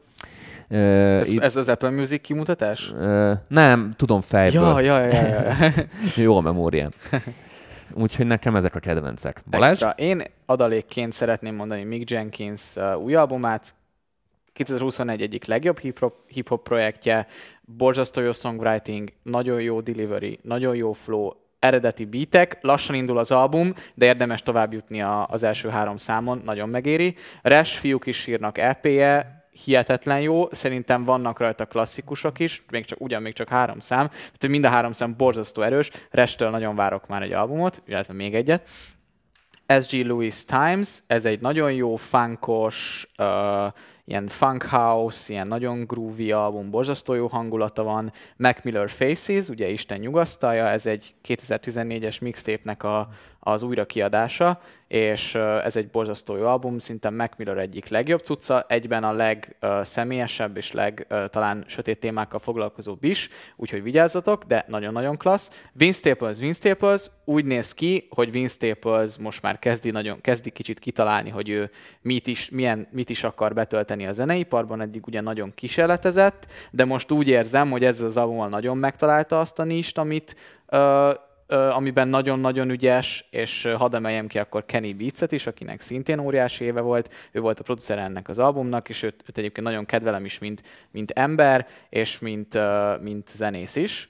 [0.70, 0.78] Uh,
[1.18, 2.90] ez, itt, ez az Apple Music kimutatás?
[2.90, 4.62] Uh, nem, tudom fejből.
[4.62, 5.12] Ja, ja, ja.
[5.12, 5.70] ja, ja.
[6.24, 6.90] Jó a memóriám.
[7.94, 9.42] Úgyhogy nekem ezek a kedvencek.
[9.50, 9.70] Balázs?
[9.70, 9.90] Extra.
[9.96, 13.74] Én adalékként szeretném mondani Mick Jenkins új albumát,
[14.52, 17.26] 2021 egyik legjobb hip-hop, hip-hop projektje,
[17.62, 23.72] borzasztó jó songwriting, nagyon jó delivery, nagyon jó flow, eredeti beatek, lassan indul az album,
[23.94, 27.14] de érdemes tovább jutni a, az első három számon, nagyon megéri.
[27.42, 33.22] Res fiúk is írnak EP-je, hihetetlen jó, szerintem vannak rajta klasszikusok is, még csak, ugyan
[33.22, 37.22] még csak három szám, tehát mind a három szám borzasztó erős, Restől nagyon várok már
[37.22, 38.68] egy albumot, illetve még egyet.
[39.80, 43.72] SG Lewis Times, ez egy nagyon jó, funkos, uh,
[44.08, 48.12] ilyen funk house, ilyen nagyon groovy album, borzasztó jó hangulata van.
[48.36, 53.08] Mac Miller Faces, ugye Isten nyugasztalja, ez egy 2014-es mixtape-nek a,
[53.40, 59.04] az újrakiadása, és ez egy borzasztó jó album, szinte Mac Miller egyik legjobb cucca, egyben
[59.04, 65.64] a legszemélyesebb és leg talán sötét témákkal foglalkozóbb is, úgyhogy vigyázzatok, de nagyon-nagyon klassz.
[65.72, 70.50] Vince Staples, Vince Staples úgy néz ki, hogy Vince Staples most már kezdi, nagyon, kezdi
[70.50, 75.20] kicsit kitalálni, hogy ő mit is, milyen, mit is akar betölteni a zeneiparban, eddig ugye
[75.20, 79.98] nagyon kísérletezett, de most úgy érzem, hogy ezzel az albummal nagyon megtalálta azt a nist,
[79.98, 80.36] amit
[80.72, 81.10] uh,
[81.48, 86.80] amiben nagyon-nagyon ügyes, és hadd emeljem ki akkor Kenny Beats-et is, akinek szintén óriási éve
[86.80, 90.38] volt, ő volt a producer ennek az albumnak, és őt, őt egyébként nagyon kedvelem is,
[90.38, 92.58] mint, mint ember, és mint,
[93.00, 94.08] mint zenész is,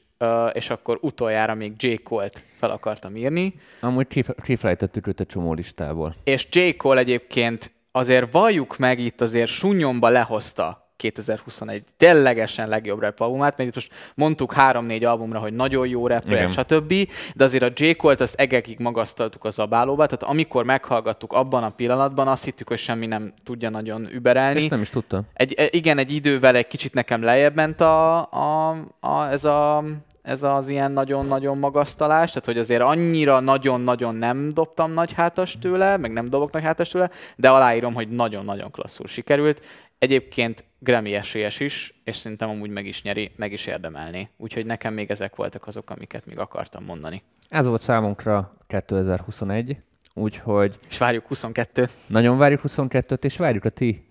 [0.52, 1.94] és akkor utoljára még J.
[1.94, 3.54] Cole-t fel akartam írni.
[3.80, 6.14] Amúgy kifejtettük őt a csomó listából.
[6.24, 6.76] És J.
[6.76, 13.68] Cole egyébként azért valljuk meg itt azért sunyomba lehozta 2021 ténylegesen legjobb rap albumát, mert
[13.68, 16.94] itt most mondtuk három-négy albumra, hogy nagyon jó rap projekt, stb.
[17.34, 17.90] De azért a J.
[17.90, 22.78] Cole-t azt egekig magasztaltuk az abálóba, tehát amikor meghallgattuk abban a pillanatban, azt hittük, hogy
[22.78, 24.60] semmi nem tudja nagyon überelni.
[24.60, 25.22] Ezt nem is tudta.
[25.32, 28.70] Egy, e, igen, egy idővel egy kicsit nekem lejjebb ment a, a,
[29.00, 29.84] a, ez a
[30.28, 35.96] ez az ilyen nagyon-nagyon magasztalás, tehát hogy azért annyira nagyon-nagyon nem dobtam nagy hátas tőle,
[35.96, 39.64] meg nem dobok nagy hátas tőle, de aláírom, hogy nagyon-nagyon klasszul sikerült.
[39.98, 44.30] Egyébként Grammy esélyes is, és szerintem amúgy meg is nyeri, meg is érdemelni.
[44.36, 47.22] Úgyhogy nekem még ezek voltak azok, amiket még akartam mondani.
[47.48, 49.76] Ez volt számunkra 2021.
[50.14, 50.74] úgyhogy...
[50.88, 51.88] És várjuk 22-t.
[52.06, 54.07] Nagyon várjuk 22-t, és várjuk a ti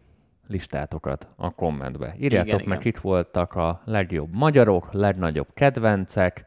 [0.48, 2.16] listátokat a kommentbe.
[2.20, 2.80] Írjátok igen, meg, igen.
[2.80, 6.46] kik voltak a legjobb magyarok, legnagyobb kedvencek,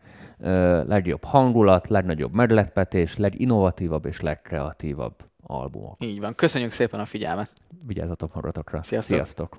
[0.86, 6.04] legjobb hangulat, legnagyobb meglepetés, leginnovatívabb és legkreatívabb albumok.
[6.04, 6.34] Így van.
[6.34, 7.50] Köszönjük szépen a figyelmet.
[7.86, 8.82] Vigyázzatok magatokra.
[8.82, 9.14] Sziasztok.
[9.16, 9.58] Sziasztok.